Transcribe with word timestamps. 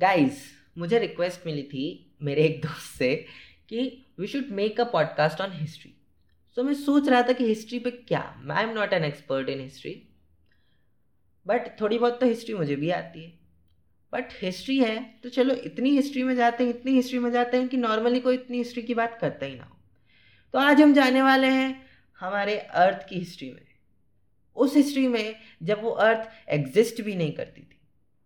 Guys 0.00 0.42
मुझे 0.78 0.98
request 0.98 1.46
मिली 1.46 1.62
थी 1.62 1.84
मेरे 2.22 2.42
एक 2.42 2.60
दोस्त 2.62 2.98
से 2.98 3.14
कि 3.68 4.06
we 4.18 4.26
should 4.26 4.48
make 4.50 4.80
a 4.80 4.84
podcast 4.84 5.40
on 5.40 5.52
history 5.52 5.92
so 6.56 6.62
मैं 6.62 6.74
सोच 6.74 7.08
रहा 7.08 7.22
था 7.22 7.32
कि 7.32 7.44
हिस्ट्री 7.44 7.78
पे 7.78 7.90
क्या? 7.90 8.20
I 8.50 8.64
am 8.64 8.70
not 8.70 8.92
an 8.92 9.04
expert 9.04 9.48
in 9.48 9.60
history 9.60 9.92
but 11.46 11.80
थोड़ी 11.80 11.98
बहुत 11.98 12.20
तो 12.20 12.26
हिस्ट्री 12.26 12.54
मुझे 12.54 12.76
भी 12.76 12.90
आती 12.90 13.24
है. 13.24 13.32
बट 14.12 14.32
हिस्ट्री 14.42 14.78
है 14.78 14.98
तो 15.22 15.28
चलो 15.28 15.54
इतनी 15.54 15.90
हिस्ट्री 15.90 16.22
में 16.22 16.34
जाते 16.36 16.64
हैं, 16.64 16.70
इतनी 16.70 16.92
हिस्ट्री 16.92 17.18
में 17.18 17.30
जाते 17.30 17.56
हैं 17.56 17.68
कि 17.68 17.76
नॉर्मली 17.76 18.20
कोई 18.20 18.34
इतनी 18.34 18.58
हिस्ट्री 18.58 18.82
की 18.82 18.94
बात 18.94 19.18
करता 19.20 19.46
ही 19.46 19.54
ना 19.54 19.64
हो. 19.64 19.76
तो 20.52 20.58
आज 20.58 20.80
हम 20.80 20.92
जाने 20.94 21.22
वाले 21.22 21.46
हैं 21.46 21.86
हमारे 22.20 22.58
अर्थ 22.58 23.08
की 23.08 23.18
हिस्ट्री 23.18 23.50
में. 23.50 23.66
उस 24.56 24.76
हिस्ट्री 24.76 25.08
में 25.08 25.34
जब 25.62 25.82
वो 25.82 25.90
अर्थ 25.90 26.28
एग्जिस्ट 26.48 27.02
भी 27.02 27.14
नहीं 27.14 27.32
करती 27.32 27.60
थी. 27.60 27.75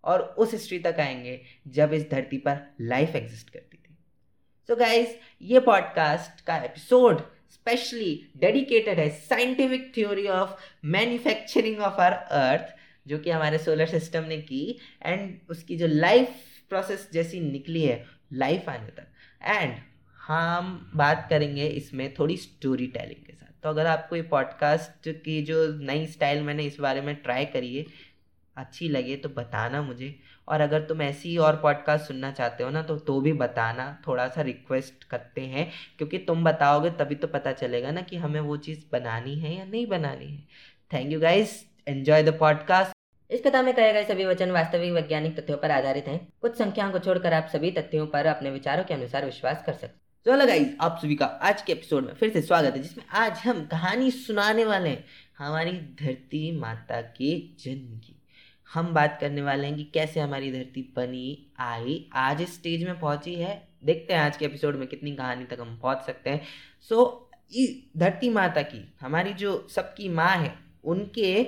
और 0.05 0.21
उस 0.23 0.53
हिस्ट्री 0.53 0.79
तक 0.79 0.97
आएँगे 1.01 1.41
जब 1.69 1.93
इस 1.93 2.11
धरती 2.11 2.39
पर 2.39 2.75
लाइफ 2.81 3.17
एग्जिस्ट 3.17 3.51
करती 3.51 3.77
थी। 3.77 3.97
सो 4.67 4.75
so 4.75 4.81
गाइज़ 4.81 5.09
ये 5.43 5.61
पॉडकास्ट 5.61 6.45
का 6.45 6.57
एपिसोड 6.57 7.21
स्पेशली 7.51 8.29
डेडिकेटेड 8.37 8.99
है 8.99 9.09
scientific 9.11 9.93
theory 9.95 10.27
of 10.27 10.51
manufacturing 10.85 11.79
of 11.79 11.95
our 11.95 12.13
earth 12.13 12.77
जो 13.07 13.19
कि 13.19 13.31
हमारे 13.31 13.59
सोलर 13.59 13.87
सिस्टम 13.87 14.25
ने 14.25 14.37
की 14.37 14.79
एंड 15.03 15.41
उसकी 15.49 15.77
जो 15.77 15.87
लाइफ 15.87 16.35
प्रोसेस 16.69 17.09
जैसी 17.13 17.41
निकली 17.41 17.83
है 17.83 18.07
लाइफ 18.33 18.69
आने 18.69 18.87
तक। 18.87 19.07
एंड 19.43 19.75
हम 20.17 20.93
बात 20.97 21.27
करेंगे 21.31 21.67
इसमें 21.67 22.15
थोड़ी 22.15 22.37
स्टोरी 22.37 22.87
टेलिंग 22.87 23.27
के 23.27 23.33
साथ। 23.33 23.63
तो 23.63 23.69
अगर 23.69 23.87
आपको 23.87 24.17
ये 24.17 24.23
पॉडकास्ट 24.23 25.09
की 25.09 25.43
जो 25.43 25.79
नई 25.79 26.07
स्टाइल 26.07 26.43
मैंने 26.43 26.65
इस 26.65 26.81
बारे 26.81 27.01
में 27.01 27.15
ट्राई 27.17 27.45
करी 27.45 27.77
है 27.77 27.85
अच्छी 28.57 28.89
लगे 28.89 29.17
तो 29.17 29.29
बताना 29.29 29.83
मुझे। 29.83 30.15
और 30.49 30.61
अगर 30.61 30.83
तुम 30.83 31.03
ऐसी 31.03 31.37
और 31.37 31.57
पॉडकास्ट 31.57 32.05
सुनना 32.05 32.31
चाहते 32.31 32.65
हो 32.65 32.71
ना 32.71 32.83
तो 32.83 32.97
तो 32.99 33.21
भी 33.21 33.33
बताना 33.33 34.03
थोड़ा 34.07 34.29
सा 34.29 34.43
रिक्वेस्ट 34.43 35.05
करते 35.05 35.41
हैं 35.41 35.71
क्योंकि 35.99 36.19
तुम 36.19 36.45
बताओगे 36.45 36.91
तभी 36.91 37.15
तो 37.15 37.27
पता 37.27 37.53
चलेगा 37.53 37.91
ना 37.91 38.01
कि 38.01 38.17
हमें 38.17 38.41
वो 38.41 38.57
चीज़ 38.57 38.85
बनानी 38.93 39.39
है 39.39 39.57
या 39.57 39.65
नहीं 39.65 39.87
बनानी 39.87 40.27
है। 40.27 40.43
Thank 40.93 41.13
you 41.13 41.21
guys 41.21 41.55
enjoy 41.89 42.23
the 42.23 42.39
podcast 42.39 42.95
इस 43.31 43.43
कथा 43.47 43.63
में 43.63 43.75
कहे 43.75 43.93
गए 43.93 44.05
सभी 44.05 44.25
वचन 44.25 44.51
वास्तविक 44.51 44.93
वैज्ञानिक 44.93 45.39
तथ्यों 45.41 45.57
पर 45.59 45.71
आधारित 45.71 46.09
हैं। 46.09 46.27
कुछ 46.43 46.57
संख्याओं 46.59 46.93
को 46.93 46.99
छोड़कर 46.99 47.33
आप 47.33 47.49
सभी 47.53 47.71
तथ्यों 47.71 48.07
पर 48.07 48.27
अपने 48.27 48.51
विचारों 48.51 48.85
के 48.85 48.95
अनुसार 48.95 49.25
विश्वास 49.25 49.63
कर 49.67 49.73
सकते 49.73 49.99
चलो 50.27 50.47
गाइज़ 50.47 50.77
आप 50.81 50.99
सभी 51.03 51.15
का 51.17 51.27
आज 51.27 51.63
के 51.63 51.73
एपिसोड 51.73 52.07
में 52.07 52.15
फिर 52.15 52.31
से 52.31 52.43
स्वागत 52.43 52.77
है 52.77 52.83
जिसमें 52.83 53.05
आज 53.15 53.39
हम 53.39 53.67
कहानी 53.67 54.11
सुनाने 54.11 54.65
वाले 54.65 54.89
हैं 54.89 55.05
हमारी 55.39 55.73
धरती 55.73 56.51
माता 56.59 57.01
के 57.01 57.39
जन्म 57.65 57.99
की। 57.99 58.20
हम 58.75 58.93
बात 58.95 59.17
करने 59.21 59.43
वाले 59.43 59.67
हैं 59.67 59.77
कि 59.77 59.85
कैसे 59.85 60.21
हमारी 60.21 60.51
धरती 60.53 60.83
बनी 60.97 61.47
आई 61.59 62.11
आज 62.15 62.43
इस 62.43 62.55
स्टेज 62.55 62.85
में 62.85 62.99
पहुँची 63.01 63.35
है। 63.35 63.69
देखते 63.85 64.15
हैं 64.15 64.21
आज 64.21 64.37
के 64.37 64.45
एपिसोड 64.45 64.77
में 64.77 64.87
कितनी 64.89 65.15
कहानी 65.17 65.45
तक 65.45 65.61
हम 65.61 65.77
पहुँच 65.77 66.03
सकते 66.07 66.31
हैं। 66.31 66.43
सो 66.89 67.29
so, 67.53 68.01
धरती 68.01 68.29
माता 68.31 68.63
की 68.63 68.83
हमारी 69.01 69.33
जो 69.33 69.67
सबकी 69.71 70.09
माँ 70.09 70.37
है 70.37 70.55
उनके 70.85 71.47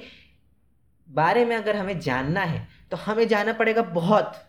बारे 1.09 1.45
में 1.45 1.57
अगर 1.57 1.77
हमें 1.77 1.99
जानना 2.01 2.41
है 2.41 2.67
तो 2.91 2.97
हमें 2.97 3.27
जाना 3.29 3.53
पड़ेगा 3.53 3.83
बहुत 3.83 4.43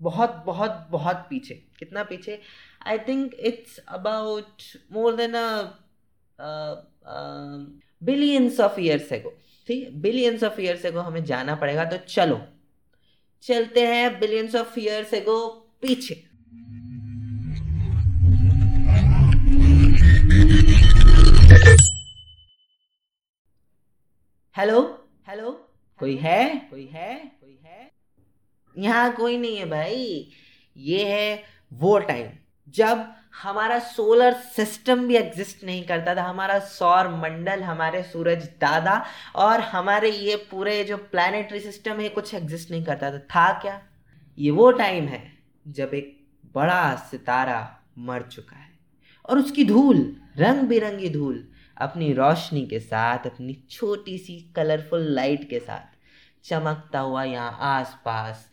बहुत 0.00 0.42
बहुत 0.46 0.86
बहुत 0.90 1.26
पीछे। 1.30 1.54
कितना 1.78 2.02
पीछे? 2.02 2.40
I 2.86 2.98
think 2.98 3.34
it's 3.34 3.78
about 3.78 4.62
more 4.92 5.16
than 5.16 5.32
billions 8.02 8.60
of 8.60 8.80
years 8.80 9.12
ago 9.12 9.38
ठीक 9.68 9.84
है 9.84 9.90
बिलियंस 10.00 10.42
ऑफ़ 10.44 10.60
ईयर्स 10.60 10.84
एगो 10.84 11.00
हमें 11.00 11.24
जाना 11.24 11.54
पड़ेगा 11.54 11.84
तो 11.84 11.96
चलो। 12.08 12.40
चलते 13.42 13.86
हैं 13.86 14.18
बिलियंस 14.20 14.54
ऑफ़ 14.54 14.78
ईयर्स 14.80 15.14
एगो 15.14 15.36
पीछे। 15.82 16.14
हेलो 24.56 24.80
हेलो 25.28 25.50
कोई 26.00 26.16
है? 26.16 26.68
कोई 26.70 26.86
है? 26.86 27.14
कोई 27.40 27.58
है? 27.64 27.90
यहाँ 28.76 29.12
कोई 29.14 29.36
नहीं 29.38 29.56
है 29.56 29.66
भाई। 29.66 30.30
ये 30.76 31.04
है 31.04 31.42
वो 31.72 31.98
टाइम 31.98 32.28
जब 32.68 33.12
हमारा 33.34 33.78
सोलर 33.78 34.32
सिस्टम 34.56 35.06
भी 35.06 35.16
एग्जिस्ट 35.16 35.64
नहीं 35.64 35.82
करता 35.84 36.14
था। 36.14 36.22
हमारा 36.22 36.58
सौर 36.58 37.08
मंडल, 37.08 37.62
हमारे 37.62 38.02
सूरज 38.02 38.44
दादा 38.60 39.04
और 39.36 39.60
हमारे 39.60 40.10
ये 40.10 40.36
पूरे 40.50 40.82
जो 40.84 40.96
प्लानिटरी 40.96 41.60
सिस्टम 41.60 42.00
है, 42.00 42.08
कुछ 42.08 42.34
एग्जिस्ट 42.34 42.70
नहीं 42.70 42.84
करता 42.84 43.10
था। 43.10 43.18
था 43.18 43.52
क्या? 43.60 43.80
ये 44.38 44.50
वो 44.50 44.70
टाइम 44.72 45.04
है 45.04 45.22
जब 45.66 45.94
एक 45.94 46.20
बड़ा 46.54 46.94
सितारा 47.10 47.76
मर 47.98 48.22
चुका 48.22 48.56
है 48.56 48.72
और 49.28 49.38
उसकी 49.38 49.64
धूल 49.64 49.96
रंग 50.38 50.62
बिरंगी 50.62 51.08
धूल 51.10 51.46
अपनी 51.76 52.12
रोशनी 52.12 52.66
के 52.66 52.78
साथ, 52.80 53.26
अपनी 53.26 53.56
छोटी 53.70 54.18
सी 54.18 54.38
कलरफुल 54.56 55.02
लाइट 55.14 55.48
के 55.50 55.58
साथ 55.58 55.92
चमकता 56.44 57.00
हुआ 57.00 57.22
यहाँ 57.24 57.56
आसपास 57.60 58.48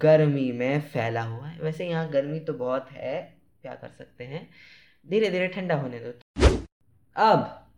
गर्मी 0.00 0.50
में 0.52 0.80
फैला 0.82 1.22
हुआ 1.22 1.46
है। 1.46 1.58
वैसे 1.60 1.86
यहाँ 1.86 2.08
गर्मी 2.10 2.40
तो 2.40 2.52
बहुत 2.54 2.90
है 2.92 3.35
क्या 3.66 3.74
कर 3.74 3.88
सकते 3.88 4.24
हैं? 4.24 4.48
धीरे 5.06 5.30
धीरे 5.30 5.48
ठंडा 5.48 5.74
होने 5.74 5.98
दो। 6.00 6.12
अब, 7.16 7.68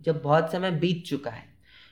जब 0.00 0.22
बहुत 0.22 0.52
समय 0.52 0.70
बीत 0.70 1.04
चुका 1.06 1.30
है 1.30 1.50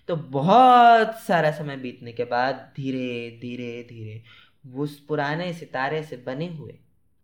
तो 0.08 0.16
बहुत 0.16 1.18
सारा 1.20 1.50
समय 1.50 1.76
बीतने 1.76 2.12
के 2.12 2.24
बाद 2.24 2.72
धीरे 2.76 3.38
धीरे 3.40 3.82
धीरे 3.88 4.22
उस 4.74 4.98
पुराने 5.00 5.52
सितारे 5.52 6.02
से 6.02 6.16
बने 6.16 6.46
हुए 6.48 6.78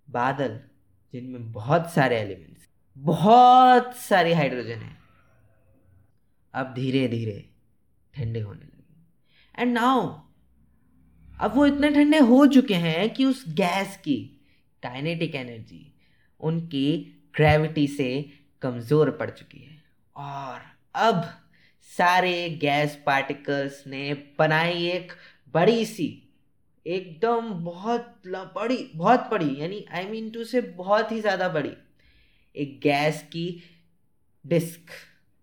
बादल, 0.08 0.58
जिनमें 1.14 1.52
बहुत 1.52 1.90
सारे 1.92 2.18
एलिमेंट्स, 2.20 2.68
बहुत 2.96 3.96
सारी 3.96 4.32
हाइड्रोजन 4.32 4.78
है, 4.78 4.96
अब 6.54 6.72
धीरे 6.74 7.06
धीरे 7.08 7.38
ठंडे 8.14 8.40
होने 8.40 8.60
लगे। 8.60 9.62
एंड 9.62 9.72
नाउ 9.72 10.06
अब 11.40 11.54
वो 11.54 11.66
इतने 11.66 11.90
ठंडे 11.90 12.18
हो 12.18 12.46
चुके 12.46 12.74
हैं 12.76 13.08
कि 13.14 13.24
उस 13.24 13.44
गैस 13.48 13.96
की 13.96 14.35
काइनेटिक 14.86 15.34
एनर्जी 15.34 15.86
उनकी 16.40 16.88
ग्रेविटी 17.36 17.86
से 17.88 18.08
कमज़ोर 18.62 19.10
पड़ 19.12 19.30
चुकी 19.30 19.58
है। 19.58 19.82
और 20.16 20.60
अब 21.00 21.24
सारे 21.90 22.48
गैस 22.60 22.98
पार्टिकल्स 23.06 23.82
ने 23.86 24.12
बनाई 24.38 24.86
एक 24.88 25.12
बड़ी 25.54 25.84
सी, 25.86 26.08
एकदम 26.86 27.50
बहुत 27.64 28.22
बड़ी 28.26 28.78
बहुत 28.94 29.28
बड़ी, 29.30 29.54
यानी 29.60 29.84
आई 29.90 30.06
मीन 30.06 30.30
टू 30.30 30.44
से 30.44 30.60
बहुत 30.60 31.12
ही 31.12 31.20
ज़्यादा 31.20 31.48
बड़ी, 31.48 31.72
एक 32.56 32.78
गैस 32.82 33.22
की 33.24 33.62
डिस्क 34.44 34.90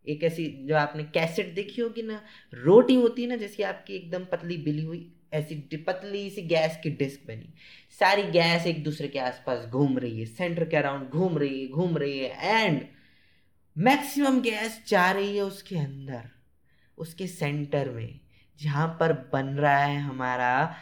एक 0.07 0.23
ऐसी 0.23 0.45
जो 0.67 0.75
आपने 0.77 1.03
कैसेट 1.05 1.53
देखी 1.55 1.81
होगी 1.81 2.01
ना, 2.01 2.21
रोटी 2.53 2.95
होती 2.95 3.21
है 3.21 3.27
ना, 3.27 3.35
जैसी 3.35 3.63
आपकी 3.63 3.95
एकदम 3.95 4.25
पतली 4.31 4.57
बिली 4.59 4.83
हुई। 4.83 5.12
ऐसी 5.33 5.55
पतली 5.77 6.29
सी 6.29 6.41
गैस 6.47 6.79
की 6.83 6.89
डिस्क 6.97 7.27
बनी। 7.27 7.53
सारी 7.99 8.23
गैस 8.31 8.65
एक 8.67 8.83
दूसरे 8.83 9.07
के 9.07 9.19
आसपास 9.19 9.65
घूम 9.65 9.97
रही 9.97 10.19
है, 10.19 10.25
सेंटर 10.25 10.65
के 10.65 10.77
अराउंड 10.77 11.09
घूम 11.09 11.37
रही 11.37 11.61
है, 11.61 11.67
घूम 11.67 11.97
रही 11.97 12.19
है 12.19 12.59
एंड 12.59 12.81
मैक्सिमम 13.75 14.39
गैस 14.41 14.81
जा 14.87 15.09
रही 15.11 15.35
है 15.35 15.43
उसके 15.43 15.77
अंदर, 15.77 16.29
उसके 16.97 17.27
सेंटर 17.27 17.89
में, 17.89 18.19
जहाँ 18.59 18.87
पर 18.99 19.13
बन 19.33 19.45
रहा 19.55 19.77
है 19.77 19.99
हमारा 20.01 20.75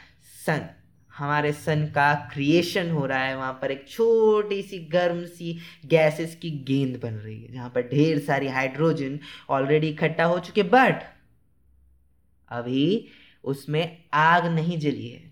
सन 0.45 0.69
हमारे 1.13 1.51
सन 1.53 1.85
का 1.95 2.13
क्रिएशन 2.33 2.89
हो 2.91 3.06
रहा 3.06 3.23
है, 3.23 3.35
वहाँ 3.38 3.53
पर 3.62 3.72
एक 3.72 3.88
छोटी 3.89 4.62
सी 4.62 4.79
गर्म 4.88 5.25
सी 5.28 5.57
गैसेस 5.85 6.35
की 6.35 6.51
गेंद 6.68 7.00
बन 7.03 7.13
रही 7.13 7.41
है, 7.41 7.51
जहाँ 7.53 7.69
पर 7.69 7.88
ढेर 7.88 8.19
सारी 8.19 8.47
हाइड्रोजन 8.47 9.19
ऑलरेडी 9.50 9.89
इकट्ठा 9.89 10.25
हो 10.25 10.39
चुके 10.39 10.63
बट 10.66 11.03
अभी 12.51 13.07
उसमें 13.44 14.03
आग 14.13 14.46
नहीं 14.46 14.79
जली 14.79 15.09
है। 15.09 15.29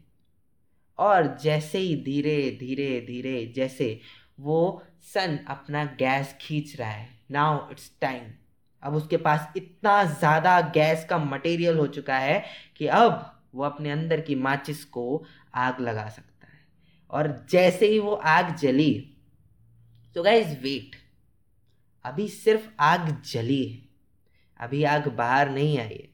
और 0.99 1.37
जैसे 1.43 1.79
ही 1.79 1.95
धीरे 1.95 2.39
धीरे 2.59 2.99
धीरे, 3.01 3.45
जैसे 3.55 3.99
वो 4.39 4.81
सन 5.13 5.37
अपना 5.47 5.83
गैस 5.99 6.35
खींच 6.41 6.75
रहा 6.79 6.89
है 6.89 7.07
नाउ 7.31 7.69
इट्स 7.71 7.91
टाइम 8.01 8.23
अब 8.83 8.95
उसके 8.95 9.17
पास 9.17 9.53
इतना 9.57 10.03
ज़्यादा 10.03 10.59
गैस 10.75 11.05
का 11.05 11.17
मटेरियल 11.17 11.77
हो 11.77 11.87
चुका 11.89 12.17
है 12.17 12.43
कि 12.77 12.87
अब 12.87 13.41
वो 13.55 13.63
अपने 13.63 13.91
अंदर 13.91 14.21
की 14.21 14.35
माचिस 14.37 14.83
को 14.85 15.23
आग 15.55 15.79
लगा 15.81 16.07
सकता 16.09 16.47
है। 16.47 16.59
और 17.11 17.27
जैसे 17.51 17.87
ही 17.87 17.99
वो 17.99 18.13
आग 18.13 18.55
जली 18.55 18.93
तो 20.15 20.23
गाइज़ 20.23 20.57
वेट 20.59 20.95
अभी 22.05 22.27
सिर्फ़ 22.29 22.69
आग 22.79 23.09
जली 23.23 23.63
है। 23.63 23.81
अभी 24.59 24.83
आग 24.85 25.07
बाहर 25.07 25.49
नहीं 25.49 25.77
आई 25.79 25.87
है। 25.87 26.08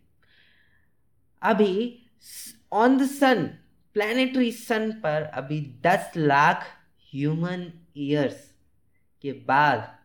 अभी 1.42 2.00
on 2.72 2.98
the 2.98 3.06
sun 3.06 3.44
planetary 3.94 4.52
sun 4.52 4.92
पर 4.92 5.24
अभी 5.24 5.62
दस 5.84 6.12
लाख 6.18 6.66
ह्यूमन 7.14 7.72
ईयर्स 7.98 8.54
के 9.22 9.32
बाद 9.32 9.98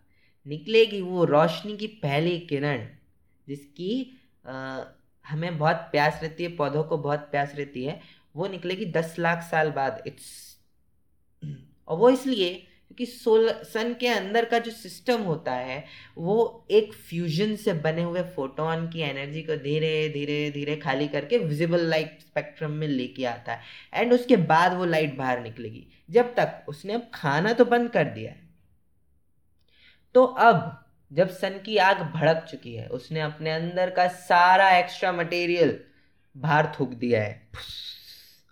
निकलेगी 0.46 1.00
वो 1.00 1.24
रोशनी 1.24 1.76
की 1.76 1.86
पहली 1.86 2.38
किरण 2.40 2.86
जिसकी 3.48 4.18
आ, 4.46 4.80
हमें 5.24 5.58
बहुत 5.58 5.76
प्यास 5.76 6.20
रहती 6.22 6.42
है 6.42 6.56
पौधों 6.56 6.84
को 6.84 6.98
बहुत 6.98 7.18
प्यास 7.20 7.54
रहती 7.54 7.84
है 7.84 8.00
वो 8.36 8.46
निकलेगी 8.48 8.86
दस 8.86 9.14
लाख 9.18 9.42
साल 9.50 9.70
बाद। 9.70 10.02
इट्स 10.06 10.56
और 11.88 11.98
वो 11.98 12.10
इसलिए 12.10 12.66
क्योंकि 12.90 13.06
सोलर 13.06 13.62
सन 13.64 13.94
के 13.94 14.08
अंदर 14.08 14.44
का 14.44 14.58
जो 14.58 14.70
सिस्टम 14.70 15.20
होता 15.22 15.52
है, 15.52 15.84
वो 16.18 16.66
एक 16.70 16.92
फ्यूजन 16.92 17.56
से 17.56 17.72
बने 17.72 18.02
हुए 18.02 18.22
फोटोन 18.22 18.88
की 18.88 19.00
एनर्जी 19.00 19.42
को 19.42 19.56
धीरे 19.56 20.08
धीरे 20.08 20.50
धीरे 20.50 20.76
खाली 20.76 21.08
करके 21.08 21.38
विजिबल 21.38 21.80
लाइट 21.80 22.18
स्पेक्ट्रम 22.20 22.70
में 22.70 22.86
लेके 22.88 23.24
आता 23.24 23.52
है। 23.52 23.60
एंड 23.94 24.12
उसके 24.12 24.36
बाद 24.36 24.72
वो 24.72 24.84
लाइट 24.84 25.16
बाहर 25.16 25.42
निकलेगी। 25.42 25.86
जब 26.10 26.34
तक 26.34 26.64
उसने 26.68 26.92
अब 26.92 27.10
खाना 27.14 27.52
तो 27.52 27.64
बंद 27.64 27.90
कर 27.90 28.04
दिया 28.04 28.30
है। 28.30 28.48
तो 30.14 30.24
अब 30.24 30.84
जब 31.12 31.28
सन 31.28 31.60
की 31.64 31.76
आग 31.76 32.02
भड़क 32.02 32.46
चुकी 32.50 32.74
है, 32.74 32.86
उसने 32.86 33.20
अपने 33.20 33.50
अंदर 33.50 33.90
का 33.90 34.08
सारा 34.08 34.70
एक्स्ट्रा 34.78 35.12
मटेरियल 35.12 35.78
बाहर 36.36 36.72
थूक 36.80 36.94
दिया 36.94 37.22
है। 37.22 37.48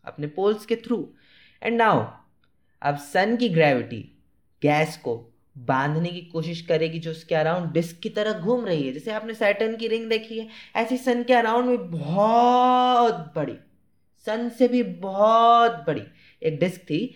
अपने 0.05 0.27
पोल्स 0.27 0.67
के 0.67 0.77
थ्रू 0.77 1.15
एंड 1.63 1.77
नाउ 1.77 2.07
अब 2.83 2.97
सन 2.97 3.37
की 3.37 3.49
ग्रेविटी 3.49 4.18
गैस 4.63 4.97
को 4.97 5.17
बांधने 5.57 6.11
की 6.11 6.21
कोशिश 6.23 6.61
करेगी 6.67 6.99
जो 6.99 7.11
उसके 7.11 7.35
अराउंड 7.35 7.73
डिस्क 7.73 7.99
की 8.03 8.09
तरह 8.09 8.41
घूम 8.41 8.65
रही 8.67 8.87
है। 8.87 8.93
जैसे 8.93 9.11
आपने 9.13 9.35
सैटर्न 9.35 9.77
की 9.77 9.89
रिंग 9.89 10.09
देखी 10.09 10.39
है, 10.39 10.49
ऐसी 10.77 10.97
सन 10.99 11.23
के 11.23 11.35
अराउंड 11.35 11.67
में 11.67 11.91
बहुत 11.91 13.33
बड़ी 13.37 13.57
सन 14.27 14.49
से 14.49 14.69
भी 14.69 14.83
बहुत 14.83 15.85
बड़ी 15.87 16.03
एक 16.43 16.59
डिस्क 16.61 16.81
थी, 16.81 17.15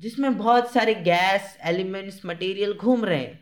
जिसमें 0.00 0.36
बहुत 0.38 0.72
सारे 0.72 0.94
गैस, 0.94 1.56
एलिमेंट्स 1.64 2.20
मटेरियल 2.26 2.72
घूम 2.74 3.04
रहे 3.04 3.18
हैं। 3.18 3.38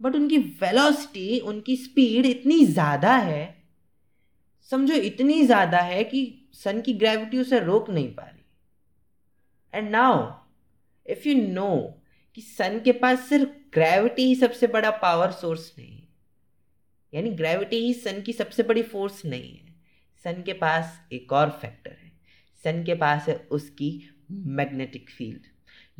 बट 0.00 0.14
उनकी 0.14 0.38
वेलोसिटी 0.38 1.38
उनकी 1.42 1.76
स्पीड 1.76 2.26
इतनी 2.26 2.64
ज़्यादा 2.66 3.14
है, 3.16 3.56
समझो 4.70 4.94
इतनी 4.94 5.42
ज़्यादा 5.46 5.78
है 5.80 6.02
कि 6.04 6.50
सन 6.54 6.80
की 6.80 6.92
ग्रेविटी 6.94 7.38
उसे 7.38 7.60
रोक 7.60 7.90
नहीं 7.90 8.08
पा 8.14 8.22
रही। 8.22 8.42
And 9.74 9.90
now 9.90 10.26
if 11.06 11.28
you 11.28 11.34
know 11.42 11.70
कि 12.38 12.42
सन 12.42 12.80
के 12.84 12.92
पास 12.92 13.28
सिर्फ़ 13.28 13.48
ग्रेविटी 13.74 14.22
ही 14.22 14.34
सबसे 14.34 14.66
बड़ा 14.66 14.90
पावर 14.90 15.30
सोर्स 15.30 15.74
नहीं 15.78 15.96
है। 15.96 16.08
यानी 17.14 17.30
ग्रेविटी 17.30 17.76
ही 17.76 17.94
सन 17.94 18.20
की 18.22 18.32
सबसे 18.32 18.62
बड़ी 18.62 18.82
फोर्स 18.82 19.24
नहीं 19.24 19.50
है। 19.52 19.74
सन 20.24 20.42
के 20.42 20.52
पास 20.52 21.00
एक 21.12 21.32
और 21.32 21.50
फैक्टर 21.50 21.90
है। 21.90 22.12
सन 22.64 22.84
के 22.84 22.94
पास 22.94 23.28
है 23.28 23.36
उसकी 23.50 24.10
मैग्नेटिक 24.30 25.10
फ़ील्ड 25.10 25.46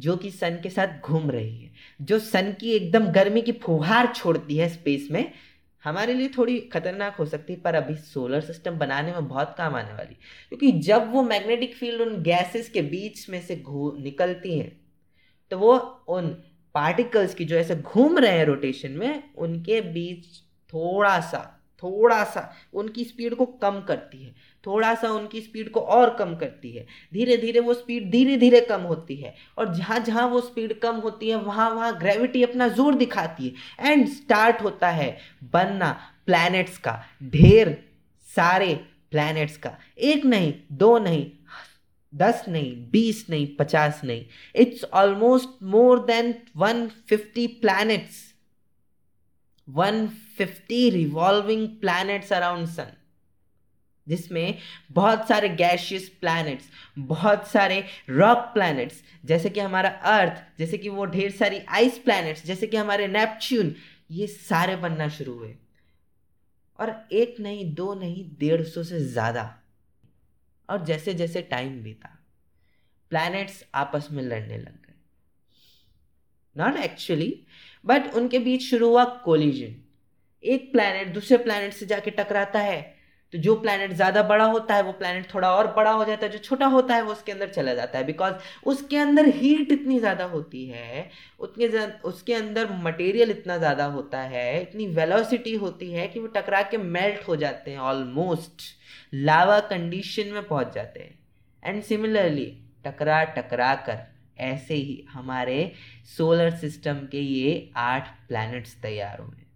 जो 0.01 0.17
कि 0.17 0.31
सन 0.31 0.61
के 0.63 0.71
साथ 0.71 1.01
घूम 1.01 1.31
रही 1.31 1.65
है। 1.65 1.73
जो 2.03 2.19
सन 2.19 2.53
की 2.53 2.73
एकदम 2.73 3.07
गर्मी 3.07 3.43
की 3.43 3.53
फुहार 3.53 4.13
छोड़ती 4.15 4.57
है 4.57 4.69
स्पेस 4.69 5.09
में, 5.11 5.33
हमारे 5.85 6.15
लिए 6.15 6.29
थोड़ी 6.29 6.61
खतरनाक 6.61 7.17
हो 7.17 7.27
सकती 7.27 7.53
है, 7.53 7.61
पर 7.61 7.75
अभी 7.75 7.95
सोलर 7.95 8.41
सिस्टम 8.41 8.79
बनाने 8.79 9.13
में 9.13 9.29
बहुत 9.29 9.55
काम 9.59 9.75
आने 9.75 9.93
वाली 9.93 10.15
क्योंकि 10.49 10.73
जब 10.73 11.13
वो 11.13 11.23
मैग्नेटिक 11.23 11.75
फ़ील्ड 11.75 12.01
उन 12.01 12.23
गैसेस 12.23 12.69
के 12.69 12.83
बीच 12.83 13.31
में 13.31 13.41
से 13.43 13.57
घू 13.57 13.97
निकलती 13.99 14.59
हैं 14.59 14.88
तो 15.53 15.59
वो 15.59 15.77
उन 16.09 16.29
पार्टिकल्स 16.75 17.35
की 17.35 17.45
जो 17.45 17.57
ऐसे 17.57 17.77
घूम 17.77 18.19
रहे 18.19 18.39
हैं 18.39 18.45
रोटेशन 18.47 18.91
में, 18.91 19.23
उनके 19.37 19.81
बीच 19.83 20.27
थोड़ा 20.73 21.19
सा 21.21 21.55
थोड़ा 21.83 22.23
सा 22.25 22.41
उनकी 22.75 23.05
स्पीड 23.05 23.35
को 23.35 23.45
कम 23.63 23.81
करती 23.89 24.23
है। 24.23 24.35
थोड़ा 24.65 24.95
सा 24.95 25.11
उनकी 25.11 25.41
स्पीड 25.41 25.71
को 25.71 25.81
और 25.81 26.15
कम 26.15 26.35
करती 26.37 26.71
है। 26.73 26.85
धीरे 27.15 27.37
धीरे 27.37 27.61
वो 27.61 27.75
स्पीड 27.75 28.11
धीरे 28.11 28.37
धीरे 28.37 28.61
कम 28.61 28.81
होती 28.83 29.17
है 29.17 29.35
और 29.59 29.75
जहाँ 29.75 29.99
जहाँ 30.01 30.27
वो 30.29 30.41
स्पीड 30.41 30.79
कम 30.81 30.97
होती 30.97 31.29
है 31.29 31.37
वहाँ 31.37 31.71
वहाँ 31.71 31.99
ग्रेविटी 31.99 32.43
अपना 32.43 32.69
ज़ोर 32.69 32.95
दिखाती 32.95 33.49
है। 33.49 33.91
एंड 33.91 34.07
स्टार्ट 34.09 34.63
होता 34.63 34.89
है 34.91 35.17
बनना 35.45 35.91
प्लैनेट्स 36.27 36.79
का, 36.79 37.03
ढेर 37.25 37.77
सारे 38.29 38.75
प्लैनेट्स 39.11 39.57
का। 39.57 39.77
एक 39.99 40.25
नहीं, 40.25 40.53
दो 40.73 40.99
नहीं 40.99 41.31
दस 42.15 42.45
नहीं, 42.49 42.91
बीस 42.91 43.27
नहीं, 43.31 43.47
पचास 43.57 44.01
नहीं. 44.05 44.27
It's 44.55 44.85
almost 44.85 45.63
more 45.63 46.05
than 46.05 46.35
one 46.57 46.89
fifty 47.09 47.47
planets 47.47 48.35
one 49.69 50.07
fifty 50.09 50.91
revolving 50.91 51.69
planets 51.69 52.33
around 52.33 52.67
sun 52.69 52.93
जिसमें 54.09 54.59
बहुत 54.93 55.29
सारे 55.29 55.49
गैशियस 55.49 56.09
प्लैनेट्स 56.09 56.65
बहुत 56.99 57.47
सारे 57.49 57.85
रॉक 58.11 58.39
प्लैनेट्स 58.39 59.03
जैसे 59.25 59.51
कि 59.51 59.61
हमारा 59.61 59.89
अर्थ 59.89 60.59
जैसे 60.59 60.79
कि 60.79 60.89
वो 60.89 61.05
ढेर 61.05 61.31
सारी 61.31 61.59
आइस 61.69 61.99
प्लैनेट्स 61.99 62.47
जैसे 62.47 62.67
कि 62.67 62.77
हमारे 62.77 63.07
नेपच्यून 63.07 63.75
ये 64.11 64.27
सारे 64.27 64.77
बनना 64.77 65.09
शुरू 65.09 65.35
हुए. 65.35 65.55
और 66.79 67.09
एक 67.13 67.37
नहीं, 67.41 67.75
दो 67.75 67.95
नहीं, 67.95 68.31
डेढ़ 68.39 68.63
सौ 68.63 68.83
से 68.83 69.01
ज़्यादा. 69.01 69.63
और 70.71 70.85
जैसे 70.85 71.15
जैसे 71.15 71.43
टाइम 71.43 71.83
बीता 71.83 72.19
प्लैनेट्स 73.11 73.65
आपस 73.75 74.09
में 74.11 74.23
लड़ने 74.23 74.59
लग 74.59 74.87
गए। 74.87 74.95
नॉट 76.57 76.77
एक्चुअली 76.77 77.47
बट 77.85 78.15
उनके 78.15 78.39
बीच 78.39 78.63
शुरू 78.63 78.89
हुआ 78.89 79.05
कोलिजन 79.05 79.77
एक 80.43 80.73
प्लैनेट 80.73 81.15
दूसरे 81.15 81.37
प्लैनेट 81.37 81.73
से 81.73 81.87
जाके 81.87 82.11
टकराता 82.11 82.61
है। 82.61 82.98
तो 83.33 83.39
जो 83.39 83.55
प्लैनेट 83.57 83.93
ज़्यादा 83.93 84.23
बड़ा 84.23 84.45
होता 84.45 84.75
है, 84.75 84.83
वो 84.83 84.93
प्लैनेट 84.93 85.27
थोड़ा 85.35 85.51
और 85.55 85.67
बड़ा 85.75 85.91
हो 85.91 86.05
जाता 86.05 86.27
है, 86.27 86.33
जो 86.33 86.39
छोटा 86.39 86.67
होता 86.67 86.95
है, 86.95 87.03
वो 87.03 87.13
उसके 87.13 87.33
अंदर 87.33 87.49
चला 87.49 87.75
जाता 87.75 87.99
है। 87.99 88.05
बिकॉज़ 88.05 88.35
उसके 88.65 88.97
अंदर 88.97 89.27
हीट 89.31 89.73
इतनी 89.73 89.99
ज़्यादा 89.99 90.25
होती 90.27 90.65
है, 90.67 91.09
उतने 91.41 91.67
उसके 92.05 92.35
अंदर 92.35 92.73
मटेरियल 92.83 93.31
इतना 93.31 93.57
ज़्यादा 93.59 93.85
होता 93.87 94.21
है, 94.21 94.61
इतनी 94.63 94.87
वेलोसिटी 94.95 95.55
होती 95.57 95.91
है 95.93 96.07
कि 96.09 96.21
वो 96.21 96.27
टकरा 96.27 96.63
के 96.63 96.79
मेल्ट 96.79 97.29
हो 97.29 97.37
जाते 97.37 97.71
हैं 97.71 97.79
ऑलमोस्ट 97.79 98.63
लावा 99.15 99.59
कंडीशन 99.71 100.33
में 100.33 100.43
पहुँच 100.43 100.75
जाते 100.75 101.01
हैं। 101.01 101.19
एंड 101.63 101.83
सिमिलरली 101.83 102.47
टकरा 102.85 103.23
टकरा 103.37 103.75
कर, 103.87 103.99
ऐसे 104.41 104.75
ही 104.75 105.05
हमारे 105.11 105.73
सोलर 106.17 106.51
सिस्टम 106.57 107.07
के 107.13 107.21
ये 107.21 107.71
आठ 107.77 108.09
प्लैनेट्स 108.29 108.77
तैयार 108.83 109.21
हुए 109.21 109.47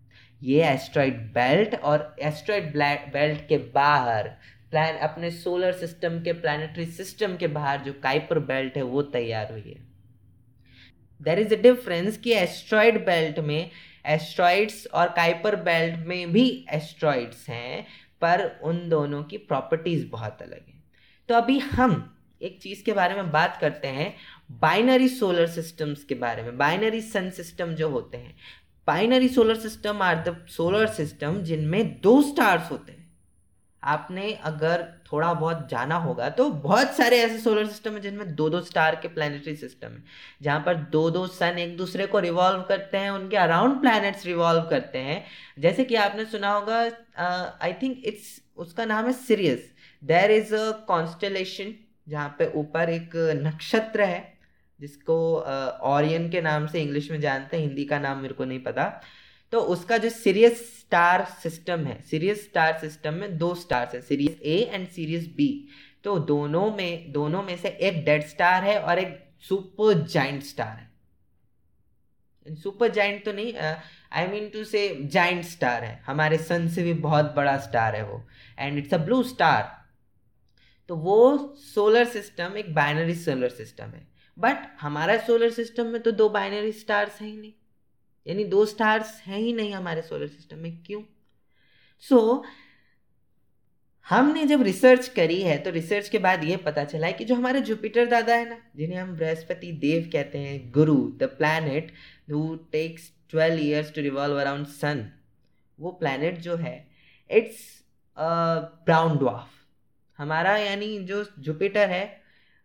ये 0.43 0.63
एस्ट्रॉइड 0.65 1.19
बेल्ट 1.35 1.75
और 1.75 2.17
एस्ट्रॉइड 2.23 2.73
बेल्ट 3.13 3.47
के 3.49 3.59
बाहर 3.75 4.29
प्लान 4.71 4.97
अपने 4.99 5.31
सोलर 5.31 5.73
सिस्टम 5.73 6.21
के 6.23 6.33
प्लानिटरी 6.33 6.87
सिस्टम 6.87 7.37
के 7.37 7.47
बाहर 7.47 7.81
जो 7.81 7.93
काइपर 7.93 8.39
बेल्ट 8.39 8.77
है, 8.77 8.83
वो 8.83 9.03
तैयार 9.03 9.53
हुई 9.53 9.61
है। 9.61 9.81
देर 11.21 11.39
इज़ 11.39 11.55
अ 11.55 11.61
डिफरेंस 11.63 12.17
कि 12.19 12.33
एस्ट्रॉइड 12.33 13.05
बेल्ट 13.07 13.39
में 13.39 13.71
एस्ट्रॉइड्स 14.07 14.87
और 14.87 15.09
काइपर 15.09 15.57
बेल्ट 15.57 16.07
में 16.07 16.33
भी 16.33 16.65
एस्ट्रॉइड्स 16.71 17.49
हैं, 17.49 17.87
पर 18.23 18.61
उन 18.65 18.89
दोनों 18.89 19.23
की 19.23 19.39
प्रॉपर्टीज़ 19.39 20.07
बहुत 20.07 20.43
अलग 20.43 20.65
हैं। 20.69 20.83
तो 21.29 21.35
अभी 21.35 21.59
हम 21.59 21.95
एक 22.43 22.59
चीज़ 22.63 22.83
के 22.85 22.93
बारे 22.93 23.15
में 23.15 23.31
बात 23.33 23.59
करते 23.61 23.89
हैं 23.89 24.15
बाइनरी 24.61 25.09
सोलर 25.09 25.47
सिस्टम्स 25.47 26.05
के 26.05 26.15
बारे 26.15 26.43
में। 26.43 26.57
बाइनरी 26.59 27.01
सन 27.01 27.31
सिस्टम 27.31 27.75
जो 27.75 27.89
होते 27.89 28.17
हैं 28.17 28.35
binary 28.89 29.29
solar 29.29 29.57
system 29.59 30.03
are 30.03 30.23
the 30.25 30.37
solar 30.51 30.87
system 30.93 31.41
जिनमें 31.43 32.01
दो 32.01 32.21
स्टार्स 32.23 32.71
होते 32.71 32.93
हैं। 32.93 33.01
आपने 33.83 34.33
अगर 34.45 34.83
थोड़ा 35.07 35.33
बहुत 35.35 35.67
जाना 35.71 35.97
होगा 35.97 36.29
तो 36.31 36.49
बहुत 36.65 36.93
सारे 36.97 37.17
ऐसे 37.21 37.39
सोलर 37.39 37.67
सिस्टम 37.67 37.95
है 37.95 38.01
जिनमें 38.01 38.35
दो 38.35 38.49
दो 38.51 38.61
स्टार 38.61 38.97
के 38.97 39.09
प्लानिटरी 39.09 39.55
सिस्टम 39.57 39.89
है। 39.89 40.03
जहाँ 40.43 40.61
पर 40.67 40.75
दो 40.93 41.09
दो 41.11 41.27
सन 41.29 41.59
एक 41.59 41.77
दूसरे 41.77 42.07
को 42.07 42.19
रिवॉल्व 42.21 42.63
करते 42.69 42.99
हैं, 42.99 43.11
उनके 43.11 43.37
अराउंड 43.37 43.81
प्लैनेट्स 43.81 44.27
रिवॉल्व 44.27 44.63
करते 44.71 44.99
हैं। 45.01 45.25
जैसे 45.59 45.85
कि 45.85 45.95
आपने 45.97 46.25
सुना 46.27 46.53
होगा 46.53 46.79
आई 47.63 47.73
थिंक 47.83 48.03
इट्स 48.05 48.41
उसका 48.57 48.85
नाम 48.85 49.07
है 49.07 49.13
Sirius 49.15 49.71
there 50.03 50.31
is 50.31 50.55
a 50.55 50.71
constellation 50.89 51.75
जहाँ 52.09 52.35
पे 52.39 52.51
ऊपर 52.57 52.91
एक 52.91 53.17
नक्षत्र 53.43 54.03
है। 54.05 54.21
जिसको 54.81 55.17
ऑरियन 55.87 56.29
के 56.31 56.41
नाम 56.41 56.67
से 56.67 56.83
इंग्लिश 56.83 57.11
में 57.11 57.21
जानते 57.21 57.57
हैं, 57.57 57.65
हिंदी 57.65 57.85
का 57.85 57.99
नाम 57.99 58.19
मेरे 58.19 58.35
को 58.35 58.45
नहीं 58.45 58.63
पता। 58.63 58.85
तो 59.53 59.61
उसका 59.71 59.99
जो 59.99 60.09
सीरियस 60.11 60.61
स्टार 60.79 61.25
सिस्टम 61.43 61.85
है 61.87 62.01
सीरियस 62.03 62.45
स्टार 62.45 62.79
सिस्टम 62.79 63.15
में 63.15 63.37
दो 63.39 63.55
स्टार्स 63.55 63.95
है 63.95 64.01
Sirius 64.03 64.41
A 64.43 64.57
and 64.73 64.89
Sirius 64.91 65.27
B 65.37 65.49
तो 66.05 66.19
दोनों 66.21 66.71
में 66.77 67.13
दोनों 67.13 67.43
में 67.43 67.57
से 67.57 67.69
एक 67.69 68.05
डेड 68.05 68.27
स्टार 68.29 68.65
है 68.65 68.79
और 68.81 68.99
एक 68.99 69.19
सुपर 69.49 70.03
जाइंट 70.05 70.43
स्टार 70.43 70.77
है। 70.77 70.91
सुपर 72.47 72.91
जाइंट 72.91 73.25
तो 73.25 73.33
नहीं 73.33 73.53
I 73.55 74.27
mean 74.29 74.49
to 74.49 74.65
say 74.65 74.89
giant 75.05 75.45
star 75.45 75.85
है। 75.85 76.01
हमारे 76.07 76.39
सन 76.39 76.69
से 76.69 76.83
भी 76.83 76.95
बहुत 77.01 77.33
बड़ा 77.37 77.57
स्टार 77.59 77.97
है 77.97 78.05
वो। 78.05 78.23
And 78.59 78.79
it's 78.79 78.95
a 78.95 78.99
blue 78.99 79.23
star 79.25 79.71
तो 80.91 80.97
वो 80.99 81.39
सोलर 81.65 82.05
सिस्टम 82.07 82.57
एक 82.59 82.75
बाइनरी 82.75 83.15
सोलर 83.17 83.49
सिस्टम 83.51 83.85
है। 83.87 84.07
बट 84.37 84.67
हमारा 84.81 85.17
सोलर 85.19 85.51
सिस्टम 85.51 85.87
में 85.87 86.01
तो 86.03 86.11
दो 86.11 86.29
बाइनरी 86.29 86.73
स्टार्स 86.73 87.21
हैं 87.21 87.29
ही 87.29 87.37
नहीं। 87.37 87.53
यानी 88.27 88.45
दो 88.45 88.65
स्टार्स 88.67 89.21
हैं 89.27 89.39
ही 89.39 89.53
नहीं 89.53 89.73
हमारे 89.75 90.03
सोलर 90.03 90.27
सिस्टम 90.27 90.59
में। 90.59 90.83
क्यों? 90.83 91.03
सो 91.99 92.17
so, 92.17 92.45
हमने 94.07 94.45
जब 94.45 94.63
रिसर्च 94.63 95.09
करी 95.09 95.41
है 95.43 95.57
तो 95.59 95.71
रिसर्च 95.71 96.09
के 96.09 96.19
बाद 96.19 96.45
ये 96.45 96.57
पता 96.57 96.85
चला 96.85 97.07
है 97.07 97.13
कि 97.13 97.25
जो 97.25 97.35
हमारे 97.35 97.61
जुपिटर 97.61 98.07
दादा 98.07 98.35
है 98.35 98.49
ना 98.49 98.59
जिन्हें 98.77 98.99
हम 98.99 99.15
बृहस्पति 99.17 99.71
देव 99.73 100.09
कहते 100.13 100.39
हैं 100.39 100.71
Guru 100.73 100.97
the 101.19 101.25
planet 101.39 101.93
who 102.33 102.55
takes 102.73 103.11
twelve 103.31 103.63
years 103.63 103.93
to 103.95 104.01
revolve 104.01 104.41
around 104.41 104.67
sun 104.67 105.11
वो 105.79 105.91
प्लैनेट 105.91 106.39
जो 106.39 106.57
है 106.57 106.75
इट्स 107.31 107.61
ब्राउन 108.19 109.17
ड्वाफ 109.19 109.49
हमारा 110.19 110.57
यानी 110.57 110.99
जो 111.05 111.25
जुपिटर 111.39 111.91
है 111.91 112.22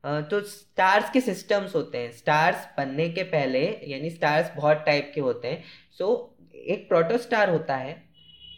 तो 0.07 0.39
स्टार्स 0.41 1.09
के 1.09 1.21
सिस्टम्स 1.21 1.75
होते 1.75 1.97
हैं। 1.97 2.11
स्टार्स 2.11 2.67
बनने 2.77 3.09
के 3.09 3.23
पहले 3.23 3.63
यानी 3.87 4.09
स्टार्स 4.09 4.51
बहुत 4.55 4.83
टाइप 4.85 5.11
के 5.15 5.21
होते 5.21 5.47
हैं। 5.47 5.63
सो 5.97 6.05
so, 6.05 6.55
एक 6.55 6.87
प्रोटोस्टार 6.89 7.49
होता 7.49 7.75
है 7.75 7.95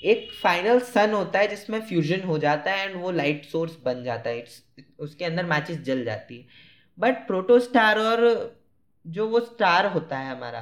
एक 0.03 0.29
फाइनल 0.43 0.79
सन 0.79 1.13
होता 1.13 1.39
है 1.39 1.47
जिसमें 1.47 1.79
फ्यूजन 1.81 2.21
हो 2.21 2.37
जाता 2.37 2.71
है 2.71 2.89
एंड 2.89 3.01
वो 3.01 3.11
लाइट 3.11 3.45
सोर्स 3.45 3.77
बन 3.85 4.03
जाता 4.03 4.29
है। 4.29 4.37
इट्स 4.37 4.61
उसके 4.99 5.25
अंदर 5.25 5.45
मैचेस 5.45 5.79
जल 5.79 6.03
जाती 6.05 6.37
है। 6.37 6.45
बट 6.97 7.25
प्रोटोस्टार 7.27 7.99
और 7.99 8.21
जो 9.05 9.27
वो 9.27 9.39
स्टार 9.39 9.85
होता 9.85 10.17
है 10.17 10.31
हमारा 10.31 10.61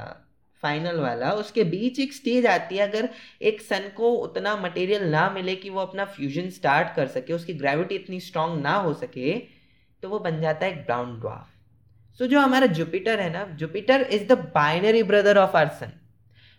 फाइनल 0.63 0.99
वाला 0.99 1.31
उसके 1.31 1.63
बीच 1.63 1.99
एक 1.99 2.13
स्टेज 2.13 2.45
आती 2.45 2.77
है। 2.77 2.87
अगर 2.87 3.09
एक 3.41 3.61
सन 3.61 3.91
को 3.97 4.11
उतना 4.11 4.55
मटेरियल 4.55 5.03
ना 5.03 5.29
मिले 5.29 5.55
कि 5.55 5.69
वो 5.69 5.79
अपना 5.79 6.05
फ्यूजन 6.05 6.49
स्टार्ट 6.49 6.95
कर 6.95 7.07
सके 7.07 7.33
उसकी 7.33 7.53
ग्रेविटी 7.53 7.95
इतनी 7.95 8.19
स्ट्रांग 8.19 8.59
ना 8.61 8.75
हो 8.75 8.93
सके 8.93 9.56
तो 10.01 10.09
वो 10.09 10.19
बन 10.19 10.41
जाता 10.41 10.65
है 10.65 10.71
एक 10.71 10.85
ब्राउन 10.85 11.19
ड्वार्फ 11.19 12.17
सो 12.17 12.27
जो 12.27 12.39
हमारा 12.39 12.67
जुपिटर 12.67 13.19
है 13.19 13.29
ना 13.33 13.43
Jupiter 13.55 14.01
is 14.01 14.27
the 14.27 14.31
binary 14.55 15.03
brother 15.03 15.37
of 15.37 15.57
our 15.57 15.67
sun 15.67 15.91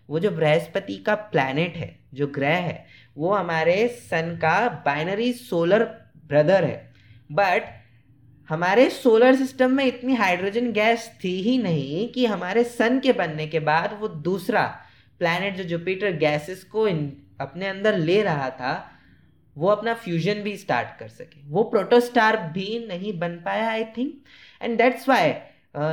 वो 0.08 0.20
जो 0.20 0.30
बृहस्पति 0.30 0.96
का 0.96 1.14
प्लैनेट 1.14 1.76
है, 1.76 1.98
जो 2.14 2.26
ग्रह 2.26 2.54
है, 2.54 2.86
वो 3.16 3.34
हमारे 3.34 3.88
सन 3.88 4.38
का 4.42 4.68
बाइनरी 4.68 5.32
सोलर 5.32 5.84
ब्रदर 6.26 6.64
है. 6.64 6.94
बट 7.32 7.62
हमारे 8.48 8.88
सोलर 8.90 9.36
सिस्टम 9.36 9.70
में 9.70 9.84
इतनी 9.84 10.14
हाइड्रोजन 10.14 10.72
गैस 10.72 11.10
थी 11.24 11.34
ही 11.42 11.58
नहीं 11.58 12.08
कि 12.08 12.26
हमारे 12.26 12.64
सन 12.64 12.98
के 13.00 13.12
बनने 13.12 13.46
के 13.46 13.60
बाद 13.60 13.98
वो 14.00 14.08
दूसरा 14.08 14.62
प्लैनेट 15.18 15.56
जो 15.56 15.64
जुपिटर 15.64 16.12
गैसेस 16.12 16.64
को 16.64 16.84
अपने 17.40 17.66
अंदर 17.66 17.96
ले 17.98 18.22
रहा 18.22 18.50
था 18.50 18.90
वो 19.58 19.68
अपना 19.68 19.94
फ्यूजन 19.96 20.42
भी 20.42 20.56
स्टार्ट 20.56 20.98
कर 20.98 21.08
सके। 21.10 21.40
वो 21.48 21.62
प्रोटोस्टार 21.70 22.36
भी 22.52 22.86
नहीं 22.88 23.18
बन 23.18 23.36
पाया 23.44 23.68
I 23.70 23.84
think 23.96 24.14
and 24.60 24.76
that's 24.78 25.08
why 25.08 25.32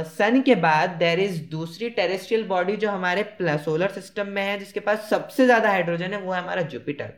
sun 0.09 0.41
के 0.41 0.55
बाद 0.57 0.89
देर 0.99 1.19
इज़ 1.19 1.41
दूसरी 1.49 1.89
टेरेस्ट्रियल 1.91 2.43
बॉडी 2.47 2.75
जो 2.77 2.89
हमारे 2.91 3.23
सोलर 3.41 3.91
सिस्टम 3.91 4.27
में 4.27 4.41
है, 4.43 4.57
जिसके 4.59 4.79
पास 4.79 5.09
सबसे 5.09 5.45
ज़्यादा 5.45 5.69
हाइड्रोजन 5.69 6.13
है, 6.13 6.19
वो 6.19 6.33
है 6.33 6.41
हमारा 6.41 6.61
Jupiter 6.63 7.13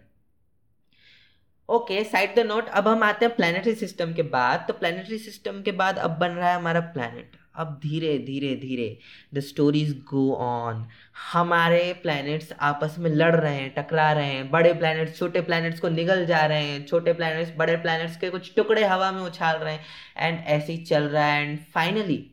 okay 1.69 2.03
side 2.03 2.35
the 2.35 2.39
note 2.47 2.67
अब 2.71 2.87
हम 2.87 3.03
आते 3.03 3.25
हैं 3.25 3.35
प्लानिटरी 3.35 3.73
सिस्टम 3.75 4.13
के 4.13 4.23
बाद. 4.25 4.63
तो 4.67 4.73
प्लानिटरी 4.73 5.17
सिस्टम 5.19 5.61
के 5.61 5.71
बाद 5.73 5.97
अब 5.99 6.11
बन 6.19 6.29
रहा 6.29 6.49
है 6.49 6.55
हमारा 6.55 6.79
प्लानट 6.93 7.35
अब 7.57 7.79
धीरे 7.83 8.17
धीरे 8.19 8.55
धीरे 8.55 8.99
द 9.33 9.39
स्टोरीज 9.39 9.93
गो 10.03 10.33
ऑन 10.35 10.87
हमारे 11.33 11.93
प्लैनेट्स 11.93 12.51
आपस 12.59 12.95
में 12.99 13.09
लड़ 13.09 13.35
रहे 13.35 13.55
हैं, 13.55 13.73
टकरा 13.77 14.11
रहे 14.11 14.25
हैं, 14.25 14.49
बड़े 14.51 14.73
प्लैनेट्स 14.73 15.17
छोटे 15.17 15.41
प्लैनेट्स 15.41 15.79
को 15.79 15.89
निगल 15.89 16.25
जा 16.25 16.45
रहे 16.45 16.63
हैं, 16.63 16.85
छोटे 16.85 17.13
प्लैनेट्स 17.13 17.51
बड़े 17.57 17.75
प्लैनेट्स 17.77 18.17
के 18.17 18.29
कुछ 18.29 18.53
टुकड़े 18.55 18.85
हवा 18.85 19.11
में 19.11 19.21
उछाल 19.21 19.57
रहे 19.57 19.73
हैं 19.73 19.85
एंड 20.17 20.39
ऐसे 20.47 20.73
ही 20.73 20.83
चल 20.85 21.03
रहा 21.03 21.25
है 21.25 21.43
एंड 21.43 21.59
फाइनली 21.73 22.31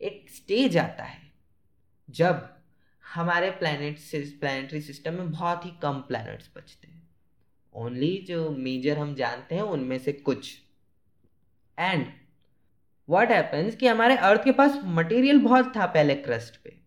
एक 0.00 0.30
स्टेज 0.30 0.78
आता 0.78 1.04
है 1.04 1.20
जब 2.10 2.48
हमारे 3.04 3.50
प्लैनेट 3.50 3.98
प्लानिटरी 4.40 4.80
सिस्टम 4.80 5.14
में 5.14 5.30
बहुत 5.30 5.64
ही 5.66 5.70
कम 5.82 6.00
प्लैनेट्स 6.00 6.50
बचते 6.56 6.86
हैं। 6.88 7.02
ओनली 7.74 8.16
जो 8.28 8.50
मेजर 8.50 8.98
हम 8.98 9.14
जानते 9.14 9.54
हैं 9.54 9.62
उनमें 9.62 9.98
से 9.98 10.12
कुछ। 10.12 10.52
एंड 11.78 12.06
व्हाट 13.08 13.30
हैपन्स 13.30 13.76
कि 13.76 13.86
हमारे 13.86 14.16
अर्थ 14.16 14.44
के 14.44 14.52
पास 14.52 14.80
मटेरियल 14.84 15.40
बहुत 15.40 15.76
था 15.76 15.86
पहले 15.86 16.14
क्रस्ट 16.14 16.62
पे। 16.62 16.80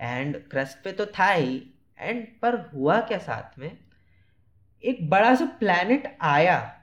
एंड 0.00 0.48
क्रस्ट 0.48 0.78
पे 0.84 0.92
तो 0.92 1.06
था 1.06 1.30
ही। 1.30 1.70
एंड 1.98 2.40
पर 2.40 2.70
हुआ 2.74 3.00
क्या 3.00 3.18
साथ 3.18 3.58
में? 3.58 3.78
एक 4.84 5.10
बड़ा 5.10 5.34
सा 5.34 5.44
प्लैनेट 5.44 6.18
आया 6.20 6.82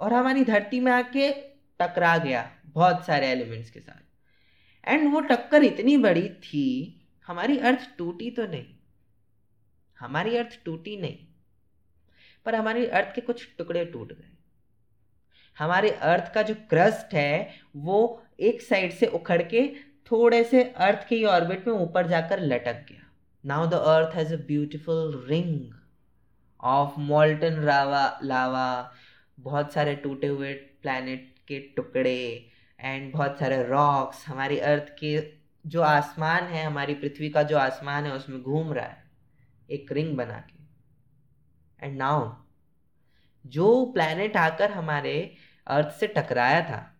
और 0.00 0.12
हमारी 0.12 0.44
धरती 0.44 0.80
में 0.80 0.92
आके 0.92 1.32
टकरा 1.80 2.18
गया 2.18 2.50
बहुत 2.66 3.06
सारे 3.06 3.26
एलिमेंट्स 3.26 3.70
के 3.70 3.80
साथ। 3.80 4.02
एंड 4.88 5.12
वो 5.12 5.20
टक्कर 5.20 5.62
इतनी 5.62 5.96
बड़ी 5.96 6.28
थी, 6.28 6.92
हमारी 7.26 7.58
अर्थ 7.58 7.90
टूटी 7.98 8.30
तो 8.30 8.46
नहीं। 8.46 8.66
हमारी 10.00 10.36
अर्थ 10.36 10.60
टूटी 10.64 10.96
नहीं। 10.96 11.18
पर 12.44 12.54
हमारी 12.54 12.86
अर्थ 12.86 13.14
के 13.14 13.20
कुछ 13.20 13.48
टुकड़े 13.58 13.84
टूट 13.84 14.12
गए। 14.12 14.35
हमारे 15.58 15.90
अर्थ 15.90 16.32
का 16.34 16.42
जो 16.42 16.54
क्रस्ट 16.54 17.14
है, 17.14 17.50
वो 17.76 18.22
एक 18.40 18.60
साइड 18.62 18.92
से 18.92 19.06
उखड़ 19.06 19.42
के 19.42 19.68
थोड़े 20.10 20.44
से 20.44 20.62
अर्थ 20.64 21.08
के 21.08 21.16
ही 21.16 21.24
ऑर्बिट 21.24 21.66
में 21.68 21.74
ऊपर 21.74 22.06
जाकर 22.06 22.40
लटक 22.40 22.86
गया। 22.88 23.02
Now 23.44 23.66
the 23.66 23.74
earth 23.74 24.14
has 24.16 24.34
a 24.34 24.36
beautiful 24.36 25.26
ring 25.28 25.70
of 26.60 27.00
molten 27.00 27.54
Rawa 27.54 28.20
lava 28.24 28.92
बहुत 29.40 29.72
सारे 29.72 29.94
टूटे 29.94 30.26
हुए 30.26 30.52
प्लैनेट 30.52 31.34
के 31.48 31.58
टुकड़े 31.58 32.50
एंड 32.80 33.12
बहुत 33.12 33.38
सारे 33.38 33.62
रॉक्स 33.62 34.28
हमारी 34.28 34.58
अर्थ 34.58 34.88
के 35.00 35.32
जो 35.66 35.82
आसमान 35.82 36.44
है, 36.44 36.64
हमारी 36.64 36.94
पृथ्वी 36.94 37.28
का 37.28 37.42
जो 37.42 37.58
आसमान 37.58 38.04
है, 38.04 38.12
उसमें 38.12 38.42
घूम 38.42 38.72
रहा 38.72 38.86
है। 38.86 39.04
एक 39.70 39.92
रिंग 39.92 40.16
बना 40.16 40.38
के। 40.38 41.86
एंड 41.86 41.98
नाउ 41.98 42.32
जो 43.46 43.84
प्लैनेट 43.84 44.36
आकर 44.36 44.70
हमारे 44.70 45.36
अर्थ 45.66 45.88
से 45.88 46.06
टकराया 46.06 46.60
था। 46.60 46.92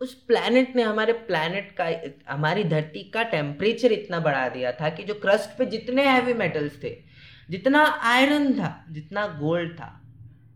उस 0.00 0.14
प्लैनेट 0.14 0.76
ने 0.76 0.82
हमारे 0.82 1.12
प्लैनेट 1.12 1.76
का, 1.80 1.90
हमारी 2.32 2.64
धरती 2.64 3.02
का 3.02 3.22
टेम्परेचर 3.22 3.92
इतना 3.92 4.20
बढ़ा 4.20 4.48
दिया 4.48 4.72
था 4.72 4.88
कि 4.88 5.02
जो 5.02 5.14
क्रस्ट 5.14 5.58
पे 5.58 5.66
जितने 5.66 6.04
हैवी 6.04 6.34
मेटल्स 6.34 6.82
थे, 6.82 7.02
जितना 7.50 7.84
आयरन 8.02 8.54
था, 8.54 8.84
जितना 8.90 9.26
गोल्ड 9.26 9.74
था, 9.74 10.02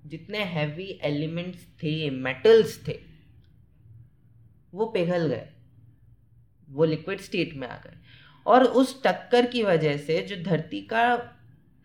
जितने 0.07 0.39
हैवी 0.39 1.01
एलिमेंट्स 1.03 1.59
थे 1.59 2.11
मेटल्स 2.11 2.89
थे, 2.89 3.01
वो 4.75 4.87
पिघल 4.87 5.27
गए। 5.27 5.49
वो 6.71 6.85
लिक्विड 6.85 7.21
स्टेट 7.21 7.55
में 7.55 7.69
आ 7.69 7.77
गए। 7.77 7.97
और 8.47 8.65
उस 8.65 9.03
टक्कर 9.03 9.47
की 9.47 9.63
वजह 9.63 9.97
से 9.97 10.23
जो 10.23 10.37
धरती 10.43 10.81
का 10.81 11.34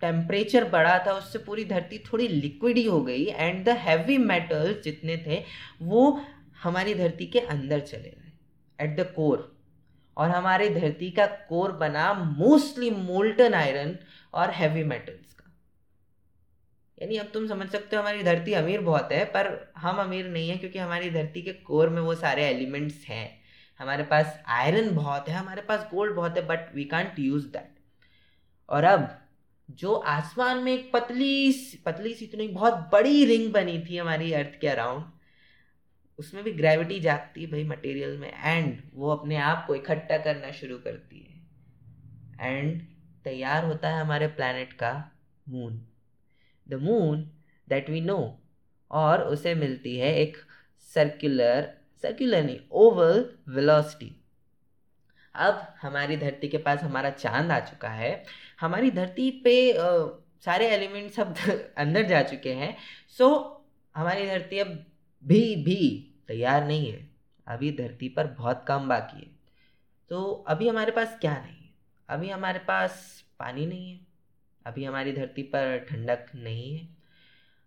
टेम्परेचर 0.01 0.69
बढ़ा 0.69 0.97
था, 1.07 1.13
उससे 1.13 1.39
पूरी 1.39 1.65
धरती 1.65 1.97
थोड़ी 2.05 2.27
लिक्विड 2.27 2.77
ही 2.77 2.85
हो 2.85 3.01
गई 3.03 3.25
एंड 3.25 3.63
द 3.65 3.77
हैवी 3.79 4.17
मेटल्स 4.17 4.83
जितने 4.83 5.17
थे, 5.17 5.43
वो 5.81 6.21
हमारी 6.63 6.93
धरती 6.95 7.25
के 7.27 7.39
अंदर 7.39 7.79
चले 7.81 8.09
गए 8.09 8.31
एट 8.79 8.95
द 8.97 9.05
कोर 9.15 9.51
और 10.17 10.29
हमारे 10.29 10.69
धरती 10.69 11.09
का 11.11 11.25
कोर 11.49 11.71
बना 11.73 12.13
मोस्टली 12.13 12.89
मोल्टन 12.91 13.53
आयरन 13.53 13.97
और 14.33 14.51
हैवी 14.51 14.83
मेटल्स 14.83 15.33
का. 15.33 15.45
यानी 16.97 17.17
अब 17.17 17.29
तुम 17.33 17.47
समझ 17.47 17.67
सकते 17.69 17.95
हो 17.95 18.01
हमारी 18.01 18.23
धरती 18.23 18.53
अमीर 18.53 18.81
बहुत 18.81 19.11
है, 19.11 19.23
पर 19.25 19.71
हम 19.77 20.01
अमीर 20.01 20.27
नहीं 20.27 20.49
है 20.49 20.57
क्योंकि 20.57 20.79
हमारी 20.79 21.09
धरती 21.09 21.41
के 21.41 21.53
कोर 21.63 21.89
में 21.89 22.01
वो 22.01 22.15
सारे 22.15 22.45
एलिमेंट्स 22.45 23.05
हैं. 23.05 23.39
हमारे 23.79 24.03
पास 24.03 24.39
आयरन 24.47 24.89
बहुत 24.95 25.29
है, 25.29 25.35
हमारे 25.35 25.61
पास 25.61 25.87
गोल्ड 25.91 26.15
बहुत 26.15 26.37
है 26.37 26.45
but 26.47 26.73
we 26.75 26.83
can't 26.85 27.19
use 27.19 27.45
that 27.47 27.75
और 28.69 28.83
अब 28.83 29.07
जो 29.69 29.93
आसमान 29.93 30.57
में 30.57 30.71
एक 30.73 30.91
पतली 30.93 31.51
पतली 31.85 32.13
सी 32.13 32.27
तो 32.27 32.37
नहीं, 32.37 32.53
बहुत 32.53 32.89
बड़ी 32.91 33.25
रिंग 33.25 33.51
बनी 33.53 33.79
थी 33.89 33.97
हमारी 33.97 34.31
अर्थ 34.33 34.59
के 34.61 34.67
अराउंड 34.67 35.03
उसमें 36.19 36.43
भी 36.43 36.51
ग्रेविटी 36.51 36.99
जागती 36.99 37.43
है 37.43 37.51
भाई 37.51 37.63
मटेरियल 37.63 38.17
में 38.17 38.31
एंड 38.43 38.81
वो 38.93 39.09
अपने 39.09 39.35
आप 39.37 39.65
को 39.67 39.75
इकट्ठा 39.75 40.17
करना 40.17 40.51
शुरू 40.51 40.77
करती 40.77 41.19
है। 41.19 41.37
एंड 42.49 42.81
तैयार 43.23 43.65
होता 43.65 43.89
है 43.89 44.01
हमारे 44.01 44.27
प्लानट 44.27 44.73
का 44.73 44.91
moon 45.49 45.81
the 46.67 46.73
moon 46.73 47.21
that 47.67 47.89
we 47.89 48.01
know 48.01 48.19
और 48.91 49.23
उसे 49.23 49.55
मिलती 49.55 49.97
है 49.97 50.15
एक 50.15 50.37
सर्कुलर 50.93 51.69
सर्कुलर 52.03 52.43
नहीं 52.43 52.59
ओवल 52.71 53.25
वेलोसिटी 53.49 54.15
अब 55.35 55.75
हमारी 55.81 56.17
धरती 56.17 56.47
के 56.47 56.57
पास 56.57 56.79
हमारा 56.83 57.09
चाँद 57.09 57.51
आ 57.51 57.59
चुका 57.59 57.89
है 57.89 58.11
हमारी 58.59 58.91
धरती 58.91 59.31
पे 59.31 59.73
सारे 60.41 60.67
एलिमेंट 60.67 61.11
सब 61.11 61.35
अंदर 61.77 62.03
जा 62.03 62.23
चुके 62.23 62.53
हैं। 62.53 62.77
सो, 63.17 63.55
हमारी 63.95 64.25
धरती 64.27 64.59
अब 64.59 64.85
भी 65.23 65.55
भी 65.55 66.11
तैयार 66.27 66.67
नहीं 66.67 66.91
है। 66.91 67.09
अभी 67.47 67.71
धरती 67.71 68.09
पर 68.09 68.27
बहुत 68.27 68.65
काम 68.67 68.89
बाकी 68.89 69.19
है। 69.19 69.31
तो 70.09 70.31
अभी 70.47 70.67
हमारे 70.67 70.91
पास 70.91 71.17
क्या 71.21 71.33
नहीं 71.33 71.63
है? 71.63 71.73
अभी 72.09 72.29
हमारे 72.29 72.59
पास 72.59 73.25
पानी 73.39 73.65
नहीं 73.65 73.91
है। 73.91 74.07
अभी 74.65 74.83
हमारी 74.83 75.13
धरती 75.13 75.43
पर 75.43 75.77
ठंडक 75.89 76.25
नहीं 76.35 76.77
है। 76.77 76.89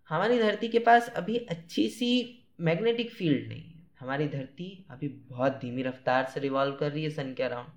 हमारी 0.09 0.39
धरती 0.39 0.67
के 0.67 0.79
पास 0.79 1.09
अभी 1.09 1.37
अच्छी 1.37 1.89
सी 1.89 2.39
मैग्नेटिक 2.61 3.11
फ़ील्ड 3.11 3.47
नहीं 3.47 3.63
है। 3.63 3.87
हमारी 3.99 4.27
धरती 4.27 4.85
अभी 4.89 5.07
बहुत 5.07 5.51
धीमी 5.51 5.83
रफ्तार 5.83 6.25
से 6.25 6.39
रिवॉल्व 6.39 6.75
कर 6.75 6.91
रही 6.91 7.03
है 7.03 7.09
सन 7.09 7.33
के 7.33 7.43
अराउंड। 7.43 7.67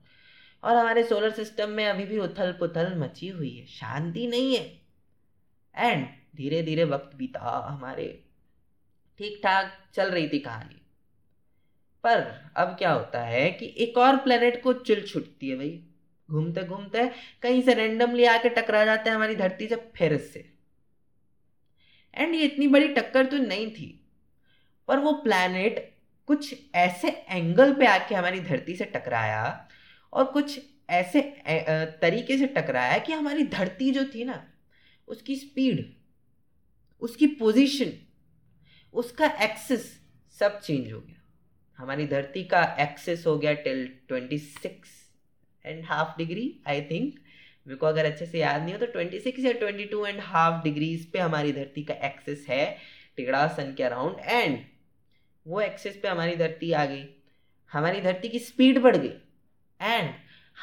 और 0.67 0.77
हमारे 0.77 1.03
सोलर 1.05 1.31
सिस्टम 1.31 1.71
में 1.71 1.87
अभी 1.87 2.05
भी 2.05 2.19
उथल 2.19 2.53
पुथल 2.53 2.95
मची 2.99 3.29
हुई 3.29 3.51
है, 3.51 3.67
शांति 3.67 4.27
नहीं 4.27 4.57
है। 4.57 4.65
एंड 5.75 6.07
धीरे 6.37 6.63
धीरे 6.63 6.85
वक्त 6.85 7.17
बीता, 7.17 7.41
हमारे 7.69 8.07
ठीक 9.21 9.41
ठाक 9.43 9.73
चल 9.95 10.11
रही 10.11 10.29
थी 10.29 10.39
कहानी। 10.39 10.81
पर 12.05 12.21
अब 12.57 12.75
क्या 12.79 12.93
होता 12.93 13.21
है 13.21 13.51
कि 13.51 13.75
एक 13.79 13.99
और 13.99 14.17
प्लेनेट 14.17 14.63
को 14.63 14.73
चिल 14.73 15.07
छुटती 15.07 15.49
है 15.49 15.57
भाई। 15.57 15.83
घूमते 16.29 16.63
घूमते 16.63 17.07
कहीं 17.43 17.63
से 17.63 17.75
रेंडमली 17.75 18.25
आके 18.25 18.49
टकरा 18.49 18.85
जाते 18.85 19.11
हैं 19.11 19.17
हमारी 19.17 19.37
धरती 19.37 19.67
से, 19.67 19.77
फिर 19.97 20.17
से। 20.19 20.45
एंड 22.17 22.35
ये 22.35 22.45
इतनी 22.45 22.67
बड़ी 22.69 22.89
टक्कर 22.89 23.27
तो 23.27 23.37
नहीं 23.39 23.71
थी, 23.71 23.89
पर 24.89 24.99
वो 24.99 25.13
प्लैनेट 25.15 25.79
कुछ 26.29 26.55
ऐसे 26.75 27.09
एंगल 27.09 27.73
पे 27.75 27.87
आके 27.87 28.15
हमारी 28.15 28.41
धरती 28.41 28.77
से 28.77 28.85
टकराया 28.87 29.69
और 30.17 30.25
कुछ 30.25 30.59
ऐसे 30.91 31.21
तरीके 32.03 32.37
से 32.39 32.47
टकराया 32.47 32.93
है 32.93 33.01
कि 33.01 33.13
हमारी 33.13 33.45
धरती 33.47 33.91
जो 33.91 34.05
थी 34.05 34.25
ना, 34.25 34.43
उसकी 35.09 35.37
स्पीड 35.37 35.85
उसकी 37.03 37.27
पोजीशन 37.37 37.93
उसका 38.95 39.27
एक्सेस 39.45 39.93
सब 40.41 40.61
चेंज 40.61 40.93
हो 40.93 41.01
गया। 41.01 41.23
हमारी 41.79 42.07
धरती 42.07 42.45
का 42.45 42.63
एक्सेस 42.81 43.27
हो 43.27 43.37
गया 43.39 43.53
till 43.55 43.87
twenty 44.09 44.39
six 44.39 44.91
and 45.65 45.85
half 45.85 46.17
degree 46.19 46.45
I 46.69 46.81
think 46.83 47.15
मेरे 47.67 47.77
को 47.77 47.87
अगर 47.87 48.05
अच्छे 48.05 48.27
से 48.27 48.39
याद 48.39 48.63
नहीं 48.63 48.75
हो 48.75 48.79
तो 48.81 48.87
ट्वेंटी 48.87 49.19
सिक्स 49.21 49.45
या 49.45 49.53
twenty 49.53 49.85
two 49.85 50.05
and 50.07 50.21
half 50.21 50.63
degrees 50.65 51.11
पे 51.13 51.19
हमारी 51.19 51.53
धरती 51.53 51.83
का 51.83 51.95
एक्सेस 52.07 52.47
है 52.49 52.65
टिगड़ा 53.17 53.47
सन 53.49 53.75
के 53.77 53.83
अराउंड 53.83 54.19
एंड 54.21 54.59
वो 55.47 55.61
एक्सेस 55.61 55.99
पे 56.03 56.09
हमारी 56.09 56.37
धरती 56.37 56.73
आ 56.73 56.85
गई। 56.85 57.05
हमारी 57.73 58.01
धरती 58.01 58.29
की 58.29 58.39
स्पीड 58.39 58.79
बढ़ 58.79 58.97
गई। 58.97 59.13
एंड 59.81 60.11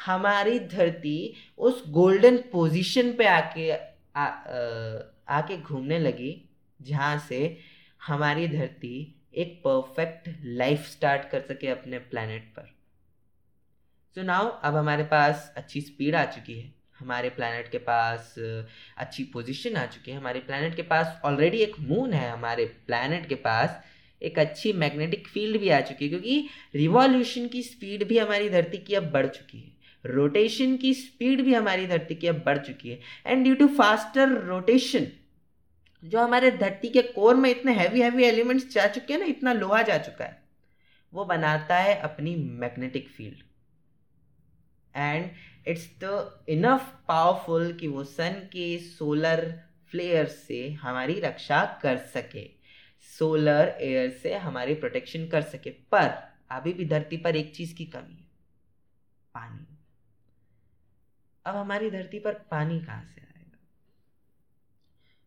हमारी 0.06 0.58
धरती 0.58 1.34
उस 1.58 1.82
गोल्डन 1.88 2.36
पोजीशन 2.52 3.12
पे 3.12 3.26
आके 3.26 3.70
आ, 3.72 4.26
आके 5.28 5.56
घूमने 5.56 5.98
लगी 5.98 6.32
जहाँ 6.82 7.18
से 7.18 7.58
हमारी 8.06 8.48
धरती 8.48 8.94
एक 9.34 9.60
परफेक्ट 9.64 10.28
लाइफ 10.44 10.86
स्टार्ट 10.86 11.28
कर 11.30 11.40
सके 11.40 11.68
अपने 11.68 11.98
प्लानट 11.98 12.42
पर। 12.56 12.72
सो 14.16 14.20
so 14.20 14.26
नाउ 14.26 14.48
अब 14.62 14.76
हमारे 14.76 15.04
पास 15.04 15.52
अच्छी 15.56 15.80
स्पीड 15.80 16.14
आ 16.14 16.24
चुकी 16.24 16.58
है। 16.60 16.72
हमारे 16.98 17.30
प्लानट 17.30 17.70
के 17.70 17.78
पास 17.78 18.34
अच्छी 18.38 19.24
पोजीशन 19.24 19.76
आ 19.76 19.86
चुकी 19.86 20.10
है। 20.10 20.16
हमारे 20.16 20.40
प्लानट 20.40 20.76
के 20.76 20.82
पास 20.82 21.20
ऑलरेडी 21.24 21.58
एक 21.58 21.78
मून 21.80 22.12
है। 22.12 22.30
हमारे 22.30 22.64
प्लानट 22.86 23.28
के 23.28 23.34
पास 23.34 23.82
एक 24.24 24.38
अच्छी 24.38 24.72
मैग्नेटिक 24.74 25.28
फ़ील्ड 25.28 25.60
भी 25.60 25.68
आ 25.68 25.80
चुकी 25.80 26.04
है, 26.04 26.08
क्योंकि 26.10 26.48
रिवॉल्यूशन 26.74 27.48
की 27.48 27.62
स्पीड 27.62 28.06
भी 28.08 28.18
हमारी 28.18 28.48
धरती 28.50 28.78
की 28.78 28.94
अब 28.94 29.10
बढ़ 29.12 29.26
चुकी 29.28 29.58
है। 29.58 29.72
रोटेशन 30.04 30.76
की 30.76 30.92
स्पीड 30.94 31.40
भी 31.44 31.54
हमारी 31.54 31.86
धरती 31.86 32.14
की 32.14 32.26
अब 32.26 32.42
बढ़ 32.46 32.58
चुकी 32.60 32.90
है। 32.90 32.98
And 33.26 33.42
due 33.44 33.54
to 33.54 33.66
faster 33.76 34.28
rotation 34.46 35.06
जो 36.02 36.20
हमारे 36.20 36.50
धरती 36.52 36.88
के 36.88 37.02
कोर 37.04 37.34
में 37.36 37.50
इतने 37.50 37.72
हैवी 37.72 38.00
हैवी 38.00 38.24
एलिमेंट्स 38.24 38.72
जा 38.74 38.86
चुके 38.86 39.12
हैं 39.12 39.20
ना, 39.20 39.26
इतना 39.26 39.52
लोहा 39.52 39.82
जा 39.82 39.98
चुका 39.98 40.24
है, 40.24 40.42
वो 41.12 41.24
बनाता 41.24 41.76
है 41.76 41.94
अपनी 42.00 42.34
magnetic 42.36 43.08
field 43.08 43.42
and 44.94 45.30
it's 45.68 45.88
the 46.02 46.44
enough 46.48 46.92
powerful 47.08 47.72
कि 47.72 47.88
वो 47.88 48.04
सन 48.04 48.40
के 48.52 48.76
सोलर 48.80 49.40
फ्लेयर 49.92 50.26
से 50.26 50.68
हमारी 50.72 51.18
रक्षा 51.20 51.64
कर 51.82 51.96
सके। 52.14 52.42
सोलर 53.18 53.78
एयर 53.80 54.10
से 54.10 54.34
हमारी 54.34 54.74
प्रोटेक्शन 54.74 55.26
कर 55.26 55.42
सके 55.42 55.70
पर 55.70 56.34
अभी 56.50 56.72
भी 56.72 56.84
धरती 56.84 57.16
पर 57.16 57.36
एक 57.36 57.54
चीज़ 57.54 57.74
की 57.74 57.84
कमी 57.84 58.14
है 58.14 58.28
पानी। 59.34 59.66
अब 61.46 61.56
हमारी 61.56 61.90
धरती 61.90 62.18
पर 62.18 62.32
पानी 62.32 62.80
कहाँ 62.80 63.04
से 63.04 63.20
आएगा? 63.20 63.58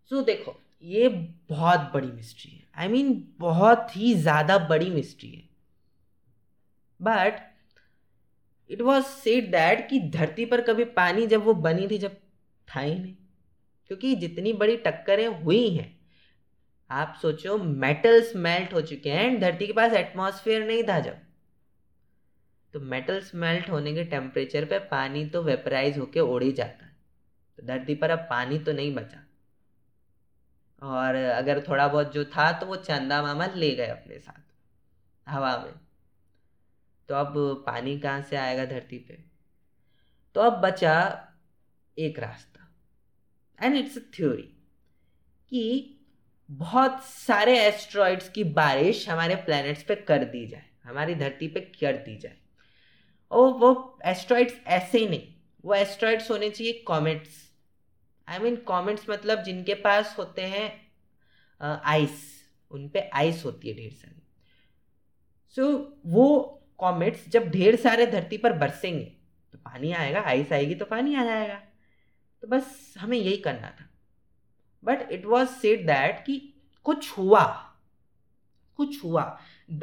सो 0.05 0.21
देखो 0.21 0.59
ये 0.83 1.09
बहुत 1.49 1.79
बड़ी 1.79 2.07
मिस्ट्री 2.07 2.51
है। 2.51 2.67
आई 2.77 2.87
I 2.87 2.91
मीन 2.91 3.13
mean, 3.13 3.21
बहुत 3.39 3.97
ही 3.97 4.15
ज़्यादा 4.15 4.57
बड़ी 4.57 4.89
मिस्ट्री 4.89 5.29
है। 5.29 5.49
But 7.01 7.39
it 8.71 8.81
was 8.81 9.05
said 9.05 9.51
that 9.51 9.89
कि 9.89 9.99
धरती 9.99 10.45
पर 10.45 10.61
कभी 10.61 10.83
पानी 10.83 11.27
जब 11.27 11.43
वो 11.43 11.53
बनी 11.53 11.87
थी 11.87 11.97
जब 11.97 12.17
था 12.67 12.79
ही 12.79 12.99
नहीं। 12.99 13.15
क्योंकि 13.87 14.15
जितनी 14.15 14.53
बड़ी 14.53 14.77
टक्करें 14.77 15.27
हुई 15.27 15.69
हैं 15.69 15.96
आप 16.89 17.17
सोचो 17.21 17.57
मेटल्स 17.57 18.35
मेल्ट 18.35 18.73
हो 18.73 18.81
चुके 18.81 19.11
हैं 19.11 19.25
एंड 19.25 19.41
धरती 19.41 19.67
के 19.67 19.73
पास 19.73 19.93
एटमॉस्फेयर 19.93 20.65
नहीं 20.67 20.83
था 20.83 20.99
जब। 20.99 21.17
तो 22.73 22.79
मेटल्स 22.79 23.35
मेल्ट 23.35 23.69
होने 23.69 23.93
के 23.93 24.03
टेम्परेचर 24.03 24.65
पे 24.65 24.79
पानी 24.79 25.25
तो 25.25 25.43
वेपराइज 25.43 25.97
होके 25.97 26.19
उड़ 26.19 26.43
ही 26.43 26.51
जाता 26.51 26.85
है। 26.85 26.95
तो 27.59 27.67
धरती 27.67 27.95
पर 27.95 28.09
अब 28.09 28.19
पानी 28.19 28.59
तो 28.59 28.73
नहीं 28.73 28.93
बचा। 28.95 29.23
और 30.81 31.15
अगर 31.15 31.61
थोड़ा 31.67 31.87
बहुत 31.87 32.13
जो 32.13 32.25
था 32.25 32.51
तो 32.51 32.65
वो 32.65 32.75
चंदा 32.75 33.21
मामा 33.21 33.45
ले 33.45 33.75
गए 33.75 33.87
अपने 33.87 34.19
साथ, 34.19 34.41
हवा 35.27 35.57
में। 35.57 35.73
तो 37.09 37.15
अब 37.15 37.33
पानी 37.67 37.99
कहाँ 37.99 38.21
से 38.21 38.35
आएगा 38.35 38.65
धरती 38.65 38.97
पे? 38.97 39.23
तो 40.35 40.41
अब 40.41 40.61
बचा 40.61 40.95
एक 41.97 42.19
रास्ता। 42.19 42.71
एंड 43.59 43.75
इट्स 43.75 43.97
अ 43.97 44.01
थ्योरी 44.15 44.49
कि 45.51 45.93
बहुत 46.49 47.03
सारे 47.03 47.57
एस्ट्रॉइड्स 47.59 48.29
की 48.29 48.43
बारिश 48.43 49.07
हमारे 49.09 49.35
प्लैनेट्स 49.35 49.83
पे 49.83 49.95
कर 50.07 50.23
दी 50.25 50.45
जाए 50.47 50.65
हमारी 50.83 51.15
धरती 51.15 51.47
पे 51.47 51.59
कर 51.59 51.97
दी 51.97 52.17
जाए। 52.17 52.37
और 53.31 53.51
वो 53.53 53.99
एस्ट्रॉइड्स 54.05 54.53
ऐसे 54.67 54.99
ही 54.99 55.07
नहीं 55.07 55.33
वो 55.63 55.73
एस्ट्रॉइड्स 55.75 56.29
होने 56.31 56.49
चाहिए 56.49 56.73
कॉमेट्स 56.87 57.29
आई 58.27 58.39
मीन 58.39 58.55
कॉमेट्स 58.67 59.09
मतलब 59.09 59.43
जिनके 59.43 59.73
पास 59.73 60.15
होते 60.19 60.41
हैं 60.43 60.69
आइस 61.61 62.23
उन 62.71 62.87
पे 62.89 63.09
आइस 63.13 63.43
होती 63.45 63.69
है 63.69 63.75
ढेर 63.75 63.91
सारी। 63.91 64.21
सो 65.57 65.61
so, 65.63 65.83
वो 66.05 66.53
कॉमेट्स 66.79 67.27
जब 67.29 67.49
ढेर 67.51 67.75
सारे 67.75 68.05
धरती 68.07 68.37
पर 68.37 68.53
बरसेंगे 68.53 69.05
तो 69.53 69.57
पानी 69.57 69.91
आएगा 69.91 70.21
आइस 70.21 70.51
आएगी 70.51 70.75
तो 70.75 70.85
पानी 70.85 71.15
आ 71.15 71.23
जाएगा। 71.25 71.61
तो 72.43 72.47
बस 72.47 72.93
हमें 72.97 73.17
यही 73.17 73.37
करना 73.37 73.69
था। 73.69 73.89
But 74.87 75.11
it 75.11 75.25
was 75.25 75.49
said 75.51 75.85
that 75.87 76.23
कि 76.25 76.37
कुछ 76.85 77.17
हुआ। 77.17 77.43
कुछ 78.79 79.03
हुआ। 79.03 79.23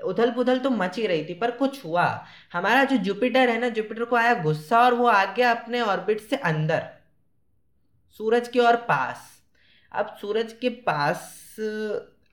उथल 0.04 0.30
पुथल 0.30 0.58
तो 0.58 0.70
मच 0.70 0.96
ही 0.98 1.06
रही 1.06 1.24
थी, 1.24 1.34
पर 1.34 1.50
कुछ 1.50 1.84
हुआ। 1.84 2.04
हमारा 2.52 2.84
जो 2.84 2.96
जुपिटर 2.96 3.48
है 3.48 3.58
ना 3.60 3.68
जुपिटर 3.68 4.04
को 4.04 4.16
आया 4.16 4.34
गुस्सा 4.34 4.80
और 4.80 4.94
वो 4.94 5.06
आ 5.06 5.24
गया 5.24 5.50
अपने 5.50 5.80
ऑर्बिट 5.80 6.20
से 6.20 6.36
अंदर। 6.36 6.86
सूरज 8.20 8.48
के 8.48 8.58
और 8.58 8.76
पास। 8.88 9.30
अब 9.92 10.16
सूरज 10.20 10.52
के 10.52 10.68
पास 10.86 11.56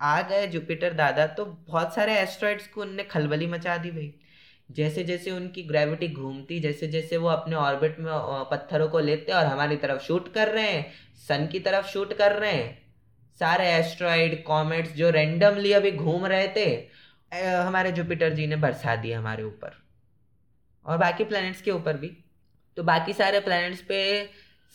आ 0.01 0.21
गए 0.21 0.47
जुपिटर 0.47 0.93
दादा 0.93 1.25
तो 1.27 1.45
बहुत 1.45 1.93
सारे 1.95 2.13
एस्ट्रॉइड्स 2.19 2.67
को 2.67 2.81
उनने 2.81 3.03
खलबली 3.03 3.47
मचा 3.47 3.77
दी 3.77 3.91
भाई। 3.91 4.13
जैसे 4.75 5.03
जैसे 5.03 5.31
उनकी 5.31 5.63
ग्रेविटी 5.63 6.07
घूमती 6.07 6.59
जैसे 6.59 6.87
जैसे 6.87 7.17
वो 7.17 7.27
अपने 7.27 7.55
ऑर्बिट 7.55 7.99
में 7.99 8.11
पत्थरों 8.51 8.87
को 8.89 8.99
लेते 8.99 9.31
और 9.31 9.45
हमारी 9.45 9.75
तरफ़ 9.77 10.01
शूट 10.01 10.33
कर 10.33 10.47
रहे 10.47 10.71
हैं 10.71 10.91
सन 11.17 11.47
की 11.47 11.59
तरफ़ 11.59 11.87
शूट 11.87 12.13
कर 12.13 12.31
रहे 12.31 12.51
हैं। 12.51 12.79
सारे 13.39 13.67
एस्ट्रॉइड 13.69 14.43
कॉमेट्स 14.43 14.93
जो 14.93 15.09
रेंडमली 15.09 15.71
अभी 15.73 15.91
घूम 15.91 16.25
रहे 16.25 16.47
थे 16.47 16.65
हमारे 17.35 17.91
जुपिटर 17.91 18.33
जी 18.33 18.47
ने 18.47 18.55
बरसा 18.57 18.95
दिया 18.95 19.19
हमारे 19.19 19.43
ऊपर। 19.43 19.77
और 20.85 20.97
बाकी 20.97 21.23
प्लैनेट्स 21.23 21.61
के 21.61 21.71
ऊपर 21.71 21.97
भी। 21.97 22.11
तो 22.77 22.83
बाकी 22.83 23.13
सारे 23.13 23.39
प्लैनेट्स 23.39 23.81
पे 23.81 23.99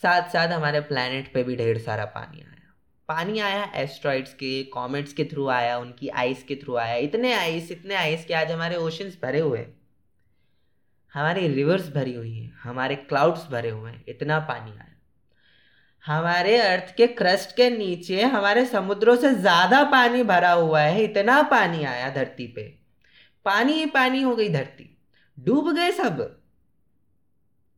साथ 0.03 0.29
साथ 0.29 0.47
हमारे 0.47 0.79
प्लैनेट 0.83 1.33
पे 1.33 1.43
भी 1.43 1.55
ढेर 1.55 1.77
सारा 1.77 2.05
पानी 2.07 2.41
आया। 2.41 2.73
पानी 3.09 3.39
आया 3.39 3.63
एस्ट्रॉइड्स 3.75 4.33
के 4.33 4.63
कॉमेट्स 4.63 5.13
के 5.13 5.23
थ्रू 5.25 5.47
आया, 5.49 5.77
उनकी 5.77 6.07
आइस 6.09 6.43
के 6.43 6.55
थ्रू 6.55 6.75
आया। 6.75 6.95
इतने 6.95 7.33
आइस 7.33 7.71
इतने 7.71 7.95
आइस 7.95 8.25
के 8.25 8.33
आज 8.33 8.51
हमारे 8.51 8.75
ओशंस 8.77 9.17
भरे 9.23 9.39
हुए 9.39 9.59
हैं। 9.59 9.75
हमारी 11.13 11.47
रिवर्स 11.47 11.89
भरी 11.89 12.13
हुई 12.13 12.33
हैं, 12.33 12.53
हमारे 12.63 12.95
क्लाउड्स 12.95 13.47
भरे 13.51 13.69
हुए 13.69 13.91
हैं, 13.91 14.03
इतना 14.07 14.39
पानी 14.41 14.71
आया। 14.71 14.93
हमारे 16.03 16.57
अर्थ 16.57 16.93
के 16.95 17.07
क्रस्ट 17.13 17.55
के 17.55 17.69
नीचे, 17.69 18.21
हमारे 18.23 18.65
समुद्रों 18.65 19.15
से 19.15 19.33
ज़्यादा 19.35 19.83
पानी 19.83 20.23
भरा 20.23 20.51
हुआ 20.51 20.81
है, 20.81 21.03
इतना 21.03 21.41
पानी 21.43 21.83
आया 21.85 22.09
धरती 22.09 22.47
पे। 22.47 22.63
पानी 23.45 23.73
ही 23.73 23.85
पानी 23.87 24.21
हो 24.21 24.35
गई 24.35 24.49
धरती। 24.49 24.89
डूब 25.37 25.73
गए 25.75 25.91
सब। 25.91 26.21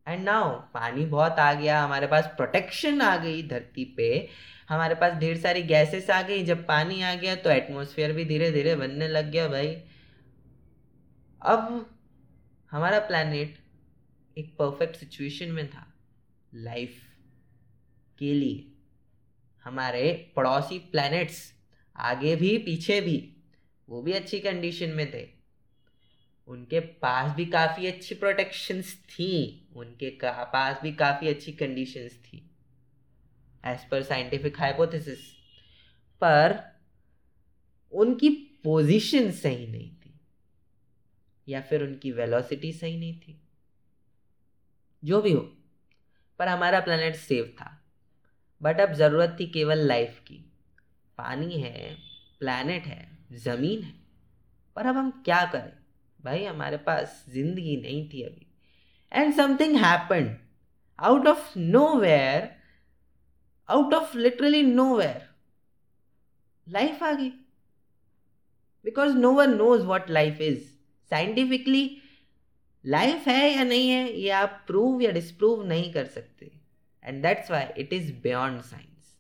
एंड 0.08 0.24
नाउ 0.24 0.50
पानी 0.74 1.06
बहुत 1.06 1.40
आ 1.40 1.52
गया, 1.54 1.82
हमारे 1.84 2.08
पास 2.08 2.26
प्रोटेक्शन 2.38 3.02
आ 3.02 3.16
गई 3.18 3.42
धरती 3.48 3.86
पे। 3.98 4.28
हमारे 4.70 4.96
पास 4.96 5.14
ढेर 5.14 5.38
सारी 5.38 5.62
गैसेस 5.64 6.10
आ 6.10 6.22
गई, 6.22 6.44
जब 6.44 6.66
पानी 6.66 7.02
आ 7.02 7.14
गया 7.16 7.36
तो 7.36 7.50
एटमोसफियर 7.50 8.14
भी 8.14 8.26
धीरे 8.26 8.52
धीरे 8.52 8.76
बनने 8.76 9.08
लग 9.08 9.32
गया 9.32 9.48
भाई। 9.48 9.76
अब 11.42 11.86
हमारा 12.72 13.00
प्लानट 13.00 13.58
एक 14.38 14.58
परफेक्ट 14.58 14.96
सिचुएशन 14.96 15.52
में 15.52 15.70
था। 15.70 15.94
लाइफ 16.54 17.02
के 18.20 18.34
लिए। 18.34 18.72
हमारे 19.64 20.34
पड़ोसी 20.36 20.80
प्लैनेट्स 20.80 21.54
आगे 21.96 22.36
भी, 22.36 22.58
पीछे 22.58 23.02
भी, 23.02 23.36
वो 23.90 24.02
भी 24.02 24.12
अच्छी 24.12 24.40
कंडीशन 24.40 24.90
में 24.90 25.14
थे। 25.14 25.30
उनके 26.48 26.80
पास 26.80 27.36
भी 27.36 27.46
काफ़ी 27.46 27.88
अच्छी 27.88 28.16
प्रोटेक्शंस 28.16 28.96
थी। 28.96 29.68
उनके 29.76 30.10
का, 30.10 30.32
पास 30.32 30.80
भी 30.84 30.94
काफ़ी 30.94 31.28
अच्छी 31.28 31.52
कंडीशंस 31.52 32.12
थी। 32.12 32.50
एज 33.66 33.90
पर 33.90 34.04
साइंटिफिक 34.04 34.60
हाइपोथेसिस 34.60 35.20
पर 36.22 36.76
उनकी 37.92 38.30
पोजीशन 38.64 39.32
सही 39.32 39.68
नहीं। 39.68 39.99
या 41.50 41.62
फिर 41.62 41.84
उनकी 41.84 42.12
वेलोसिटी 42.12 42.74
सही 42.74 42.98
नहीं 42.98 43.20
थी। 43.20 43.42
जो 45.06 45.22
भी 45.22 45.32
हो, 45.32 45.58
पर 46.40 46.48
हमारा 46.48 46.80
प्लानट 46.80 47.16
सेफ़ 47.16 47.48
था। 47.48 47.86
बट 48.62 48.80
अब 48.80 48.94
ज़रूरत 48.94 49.38
थी 49.40 49.48
केवल 49.48 49.78
लाइफ 49.78 50.20
की। 50.28 50.52
पानी 51.18 51.62
है 51.62 51.98
प्लानट 52.40 52.84
है, 52.84 53.18
ज़मीन 53.32 53.84
है। 53.84 53.94
पर 54.76 54.86
अब 54.86 54.98
हम 54.98 55.22
क्या 55.26 55.46
करें? 55.46 55.74
भाई, 56.22 56.44
हमारे 56.44 56.78
पास 56.78 57.26
ज़िंदगी 57.30 57.82
नहीं 57.82 58.10
थी 58.10 58.22
अभी। 58.22 58.48
And 59.14 59.34
something 59.34 59.76
happen 59.76 60.38
out 61.00 61.28
of 61.28 61.60
nowhere 61.96 62.56
out 63.70 63.94
of 63.94 64.18
literally 64.18 64.64
nowhere 64.96 65.30
life 66.70 67.04
आ 67.04 67.12
गई। 67.14 67.30
Because 68.84 69.14
no 69.14 69.32
one 69.32 69.56
knows 69.56 69.82
what 69.82 70.10
life 70.10 70.42
is 70.42 70.79
scientifically 71.12 72.02
life 72.84 73.28
है 73.28 73.50
या 73.50 73.64
नहीं 73.64 73.90
है, 73.90 74.12
ये 74.14 74.30
आप 74.32 74.64
प्रूव 74.68 75.02
या 75.02 75.12
डिस्प्रूव 75.12 75.66
नहीं 75.68 75.92
कर 75.94 76.06
सकते। 76.08 76.52
And 77.04 77.22
that's 77.24 77.52
why 77.52 77.66
it 77.78 77.94
is 77.94 78.12
beyond 78.24 78.62
science 78.64 79.16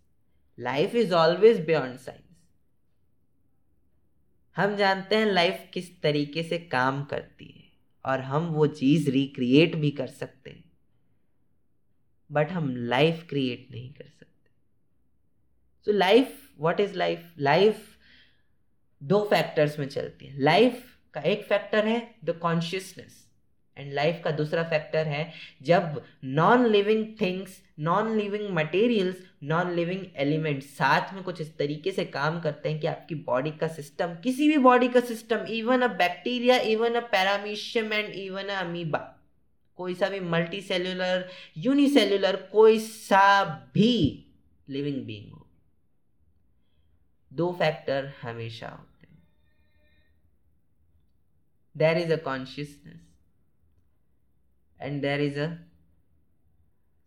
life 0.57 0.95
is 0.95 1.13
always 1.15 1.59
beyond 1.65 1.99
science 1.99 2.25
हम 4.55 4.75
जानते 4.75 5.15
हैं 5.15 5.25
लाइफ 5.25 5.67
किस 5.73 5.89
तरीके 6.01 6.43
से 6.43 6.57
काम 6.59 7.03
करती 7.05 7.45
है, 7.47 7.67
और 8.05 8.21
हम 8.21 8.47
वो 8.47 8.67
चीज़ 8.67 9.09
रिक्रिएट 9.11 9.75
भी 9.75 9.91
कर 9.91 10.07
सकते 10.07 10.49
हैं। 10.49 10.63
बट 12.29 12.51
हम 12.51 12.75
लाइफ 12.77 13.25
क्रिएट 13.29 13.67
नहीं 13.71 13.91
कर 13.93 14.05
सकते। 14.05 14.49
So 15.87 15.91
life 15.91 16.37
what 16.59 16.79
is 16.79 16.93
life 16.95 17.33
life 17.39 17.85
दो 19.01 19.23
फैक्टर्स 19.29 19.79
में 19.79 19.87
चलती 19.87 20.25
है। 20.25 20.39
लाइफ 20.39 20.83
का 21.13 21.21
एक 21.21 21.43
फैक्टर 21.45 21.87
है 21.87 21.99
द 22.25 22.37
कॉन्शियसनेस 22.41 23.25
एंड 23.77 23.93
लाइफ 23.93 24.21
का 24.23 24.31
दूसरा 24.31 24.63
फैक्टर 24.63 25.07
है, 25.07 25.31
जब 25.61 26.01
non 26.23 26.65
living 26.65 27.05
things 27.21 27.61
non 27.79 28.15
living 28.17 28.49
materials 28.49 29.17
non 29.43 29.71
living 29.75 30.05
element 30.15 30.63
साथ 30.63 31.13
में 31.13 31.21
कुछ 31.23 31.39
इस 31.41 31.55
तरीके 31.57 31.91
से 31.91 32.05
काम 32.05 32.39
करते 32.41 32.69
हैं 32.69 32.79
कि 32.79 32.87
आपकी 32.87 33.15
बॉडी 33.15 33.51
का 33.51 33.67
सिस्टम 33.67 34.15
किसी 34.23 34.47
भी 34.47 34.57
बॉडी 34.57 34.87
का 34.87 34.99
system 34.99 35.45
even 35.49 35.81
a 35.81 35.87
bacteria 35.97 36.57
even 36.73 36.95
a 36.95 37.01
paramecium 37.11 37.93
and 37.93 38.13
even 38.15 38.43
a 38.43 38.59
amoeba 38.61 38.99
कोई 39.79 39.95
सा 39.95 40.09
भी 40.09 40.19
मल्टी 40.19 40.61
सेल्यूलर 40.61 41.27
यूनिसेल्यूलर 41.57 42.35
कोई 42.51 42.79
सा 42.79 43.43
भी 43.73 43.93
लिविंग 44.69 45.01
बींग 45.05 45.31
हो। 45.31 45.47
दो 47.31 47.51
फैक्टर 47.59 48.11
हमेशा 48.21 48.67
हैं। 48.67 48.88
there 51.78 51.98
is 51.98 52.12
a 52.12 52.22
consciousness 52.24 53.00
and 54.84 55.02
there 55.02 55.20
is 55.20 55.36
a 55.36 55.58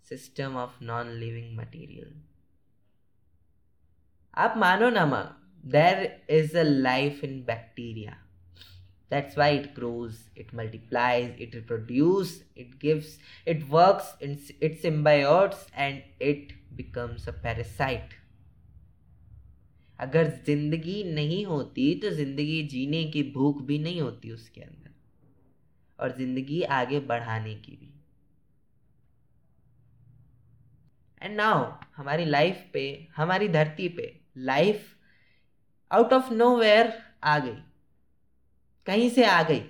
system 0.09 0.55
of 0.55 0.79
non-living 0.81 1.55
material 1.55 2.13
आप 4.45 4.53
मानो 4.57 4.89
ना 4.89 5.05
मानो 5.05 5.35
there 5.75 6.03
is 6.39 6.53
a 6.55 6.63
life 6.63 7.23
in 7.27 7.43
bacteria 7.43 8.17
that's 9.13 9.35
why 9.35 9.47
it 9.55 9.73
grows 9.79 10.19
it 10.35 10.53
multiplies 10.59 11.41
it 11.45 11.55
reproduces 11.55 12.43
it 12.55 12.77
gives 12.79 13.17
it 13.45 13.67
works 13.69 14.13
it 14.21 14.81
symbiotes 14.83 15.65
and 15.73 16.03
it 16.19 16.53
becomes 16.75 17.27
a 17.27 17.33
parasite 17.33 18.15
अगर 20.02 20.28
ज़िंदगी 20.46 21.02
नहीं 21.04 21.44
होती 21.46 21.94
तो 21.94 22.10
ज़िंदगी 22.10 22.62
जीने 22.68 23.04
की 23.04 23.22
भूख 23.32 23.62
भी 23.62 23.78
नहीं 23.78 24.00
होती 24.00 24.30
उसके 24.30 24.60
अंदर। 24.60 24.90
और 25.98 26.16
ज़िंदगी 26.16 26.62
आगे 26.76 27.00
बढ़ाने 27.00 27.54
की 27.54 27.72
भी। 27.72 27.92
एंड 31.22 31.36
नाउ 31.36 31.72
हमारी 31.96 32.24
लाइफ 32.24 32.64
पे, 32.72 33.08
हमारी 33.16 33.48
धरती 33.48 33.88
पे 33.88 34.20
life 34.38 34.88
out 35.90 36.12
of 36.12 36.32
know 36.32 36.56
where 36.56 36.92
आ 37.24 37.38
गई। 37.38 37.56
कहीं 38.86 39.08
से 39.10 39.24
आ 39.24 39.42
गई? 39.42 39.60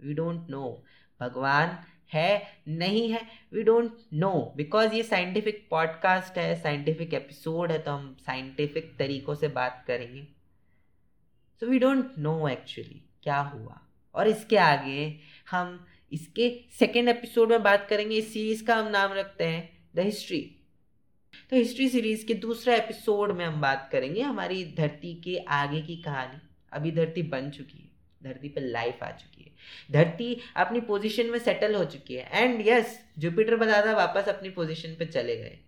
वी 0.00 0.14
डोंट 0.14 0.50
नो 0.50 0.84
भगवान 1.20 1.78
है, 2.12 2.62
नहीं 2.68 3.08
है 3.10 3.20
वी 3.52 3.62
डोंट 3.62 3.92
नो 4.12 4.32
बिकॉज़ 4.56 4.94
ये 4.94 5.02
साइंटिफिक 5.02 5.66
पॉडकास्ट 5.70 6.38
है 6.38 6.54
साइंटिफिक 6.62 7.14
एपिसोड 7.14 7.72
है 7.72 7.78
तो 7.78 7.92
हम 7.92 8.16
साइंटिफिक 8.20 8.94
तरीकों 8.98 9.34
से 9.34 9.48
बात 9.50 9.84
करेंगे। 9.86 10.26
So 11.62 11.66
we 11.66 11.78
don't 11.78 12.18
know 12.18 12.48
actually 12.48 13.02
क्या 13.22 13.38
हुआ। 13.38 13.80
और 14.14 14.28
इसके 14.28 14.56
आगे 14.56 15.18
हम 15.50 15.84
इसके 16.12 16.48
सेकेंड 16.78 17.08
एपिसोड 17.08 17.50
में 17.50 17.62
बात 17.62 17.86
करेंगे, 17.90 18.16
इस 18.16 18.32
सीरीज़ 18.32 18.64
का 18.64 18.76
हम 18.76 18.88
नाम 18.88 19.12
रखते 19.12 19.44
हैं 19.44 19.70
द 19.94 20.00
हिस्ट्री 20.00 20.40
तो 21.50 21.56
हिस्ट्री 21.56 21.88
सीरीज़ 21.88 22.26
के 22.26 22.34
दूसरे 22.34 22.76
एपिसोड 22.76 23.32
में 23.32 23.44
हम 23.44 23.60
बात 23.60 23.88
करेंगे, 23.92 24.20
हमारी 24.20 24.64
धरती 24.76 25.14
के 25.14 25.36
आगे 25.50 25.80
की 25.82 25.96
कहानी। 25.96 26.40
अभी 26.72 26.90
धरती 26.90 27.22
बन 27.24 27.50
चुकी 27.50 27.78
है, 27.78 27.90
धरती 28.22 28.48
पर 28.48 28.60
लाइफ 28.62 29.02
आ 29.02 29.10
चुकी 29.10 29.26
है। 29.26 29.31
धरती 29.92 30.40
अपनी 30.56 30.80
पोजीशन 30.82 31.26
में 31.26 31.38
सेटल 31.40 31.74
हो 31.74 31.84
चुकी 31.86 32.14
है। 32.14 32.28
एंड 32.32 32.66
यस 32.66 32.98
जुपिटर 33.18 33.56
बताता 33.56 33.92
वापस 33.96 34.28
अपनी 34.28 34.50
पोजीशन 34.50 34.94
पे 34.98 35.06
चले 35.06 35.36
गए। 35.36 35.58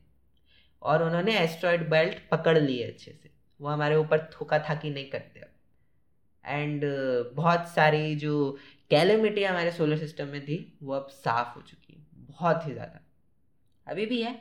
और 0.83 1.03
उन्होंने 1.03 1.39
एस्ट्रॉयड 1.39 1.89
बेल्ट 1.91 2.19
पकड़ 2.31 2.59
लिए 2.59 2.85
अच्छे 2.85 3.13
से। 3.13 3.31
वो 3.61 3.69
हमारे 3.69 3.97
ऊपर 3.97 4.29
थोका 4.33 4.59
थाकी 4.59 4.91
नहीं 4.91 5.11
करते 5.11 5.43
एंड 6.45 6.85
uh, 6.85 7.37
बहुत 7.37 7.69
सारी 7.69 8.15
जो 8.17 8.59
कैलेमिटी 8.91 9.45
हमारे 9.45 9.71
सोलर 9.73 9.99
सिस्टम 9.99 10.27
में 10.29 10.41
थी 10.41 10.57
वो 10.83 10.95
अब 10.95 11.07
साफ़ 11.11 11.55
हो 11.55 11.61
चुकी 11.61 11.93
है। 11.93 12.27
बहुत 12.31 12.67
ही 12.67 12.73
ज़्यादा। 12.73 13.01
अभी 13.87 14.07
भी 14.07 14.21
है 14.23 14.33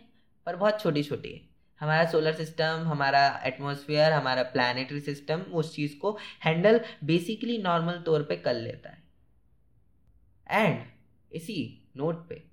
पर 0.47 0.55
बहुत 0.55 0.81
छोटी 0.81 1.03
छोटी 1.03 1.31
है। 1.31 1.41
हमारा 1.81 2.09
सोलर 2.11 2.33
सिस्टम 2.33 2.83
हमारा 2.87 3.21
एटमॉस्फेयर 3.45 4.11
हमारा 4.11 4.43
प्लानिटरी 4.43 4.99
सिस्टम 4.99 5.41
उस 5.53 5.73
चीज़ 5.75 5.97
को 5.97 6.17
हैंडल 6.45 6.79
बेसिकली 7.03 7.57
नॉर्मल 7.57 8.01
तौर 8.05 8.23
पे 8.23 8.35
कर 8.37 8.53
लेता 8.53 8.89
है। 8.89 9.02
एंड 10.51 10.83
इसी 11.31 11.87
नोट 11.97 12.29
पे 12.29 12.43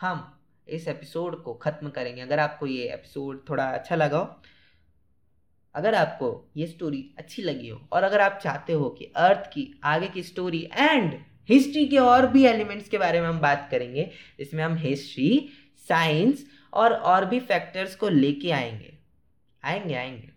हम 0.00 0.40
इस 0.68 0.88
एपिसोड 0.88 1.42
को 1.42 1.54
ख़त्म 1.54 1.90
करेंगे। 1.90 2.20
अगर 2.20 2.38
आपको 2.38 2.66
ये 2.66 2.92
एपिसोड 2.92 3.48
थोड़ा 3.48 3.64
अच्छा 3.64 3.94
लगा 3.94 4.18
हो, 4.18 4.42
अगर 5.74 5.94
आपको 5.94 6.52
ये 6.56 6.66
स्टोरी 6.66 7.14
अच्छी 7.18 7.42
लगी 7.42 7.68
हो, 7.68 7.88
और 7.92 8.02
अगर 8.02 8.20
आप 8.20 8.40
चाहते 8.42 8.72
हो 8.72 8.90
कि 8.90 9.12
अर्थ 9.16 9.46
की 9.46 9.80
आगे 9.84 10.08
की 10.08 10.22
स्टोरी 10.22 10.68
एंड 10.72 11.20
हिस्ट्री 11.48 11.86
के 11.88 11.98
और 11.98 12.26
भी 12.26 12.44
एलिमेंट्स 12.44 12.88
के 12.88 12.98
बारे 12.98 13.20
में 13.20 13.28
हम 13.28 13.38
बात 13.40 13.68
करेंगे, 13.70 14.10
जिसमें 14.38 14.64
हम 14.64 14.74
हिस्ट्री 14.74 15.48
साइंस 15.88 16.46
और 16.72 16.92
और 16.92 17.24
भी 17.24 17.40
फैक्टर्स 17.40 17.96
को 17.96 18.08
लेके 18.08 18.50
आएँगे। 18.50 18.98
आएँगे 19.64 19.94
आएँगे। 19.94 20.30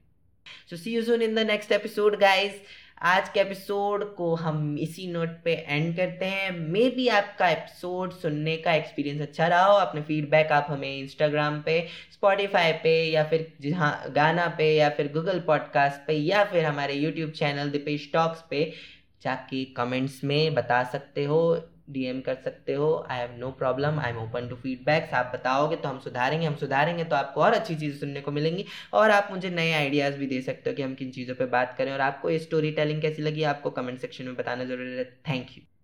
So 0.70 0.76
see 0.76 0.96
you 0.96 1.04
soon 1.04 1.22
in 1.22 1.36
the 1.36 1.40
next 1.40 1.72
episode 1.72 2.20
guys 2.20 2.54
आज 3.02 3.30
के 3.30 3.40
एपिसोड 3.40 4.16
को 4.16 4.36
हम 4.36 4.78
इसी 4.78 5.08
नोट 5.12 5.30
पे 5.44 5.54
एंड 5.68 5.98
करते 5.98 6.26
हैं। 6.26 6.52
मे 6.52 6.90
बी 6.90 7.08
आपका 7.08 7.50
एपिसोड 7.50 8.14
सुनने 8.14 8.58
का 8.58 8.74
एक्सपीरियंस 8.74 9.22
अच्छा 9.22 9.48
रहा 9.48 9.66
हो 9.66 9.78
अपने 9.78 10.02
फीडबैक 10.02 10.52
आप 10.52 10.68
हमें 10.70 10.98
इंस्टाग्राम 10.98 11.62
पे 11.62 11.88
स्पॉटिफाई 12.14 12.72
पे, 12.72 13.06
या 13.12 13.24
फिर 13.24 13.54
जहाँ 13.62 14.04
गाना 14.12 14.48
पे, 14.58 14.76
या 14.76 14.90
फिर 14.90 15.12
गूगल 15.14 15.40
पॉडकास्ट 15.40 16.08
पे, 16.08 16.14
या 16.14 16.44
फिर 16.44 16.66
हमारे 16.66 16.94
यूट्यूब 16.94 17.32
चैनल 17.32 17.70
दिपेश 17.70 18.10
टॉक्स 18.14 18.44
पे, 18.50 18.74
जाके 19.22 19.66
कमेंट्स 19.66 20.24
में 20.24 20.54
बता 20.54 20.84
सकते 20.84 21.24
हो। 21.24 21.68
डीएम 21.90 22.20
कर 22.22 22.36
सकते 22.44 22.74
हो। 22.74 22.88
I 23.12 23.20
have 23.20 23.36
no 23.40 23.52
problem 23.60 24.00
I 24.00 24.10
am 24.10 24.18
open 24.20 24.48
to 24.50 24.56
feedbacks 24.58 25.14
आप 25.14 25.32
बताओगे 25.36 25.76
तो 25.76 25.90
हम 25.90 26.00
सुधारेंगे 26.00 26.46
हम 26.46 26.56
सुधारेंगे 26.58 27.04
तो 27.04 27.16
आपको 27.16 27.42
और 27.42 27.54
अच्छी 27.54 27.76
चीज़ें 27.76 27.98
सुनने 28.00 28.22
को 28.22 28.32
मिलेंगी 28.32 28.66
और 28.94 29.12
आप 29.12 29.30
मुझे 29.32 29.50
नए 29.52 29.72
आइडियाज़ 29.74 30.18
भी 30.18 30.28
दे 30.28 30.42
सकते 30.42 30.70
हो 30.70 30.76
कि 30.76 30.84
हम 30.84 30.94
किन 30.96 31.12
चीज़ों 31.12 31.36
पर 31.36 31.46
बात 31.50 31.76
करें 31.78 31.92
और 31.94 32.02
आपको 32.02 32.30
ये 32.30 32.40
स्टोरी 32.40 32.72
टेलिंग 32.74 33.02
कैसी 33.02 33.22
लगी, 33.22 33.44
आपको 33.46 33.70
कमेंट 33.72 34.00
सेक्शन 34.00 34.26
में 34.26 34.36
बताना 34.36 34.66
ज़रूरी 34.66 34.98
है। 34.98 35.06
Thank 35.30 35.58
you 35.58 35.64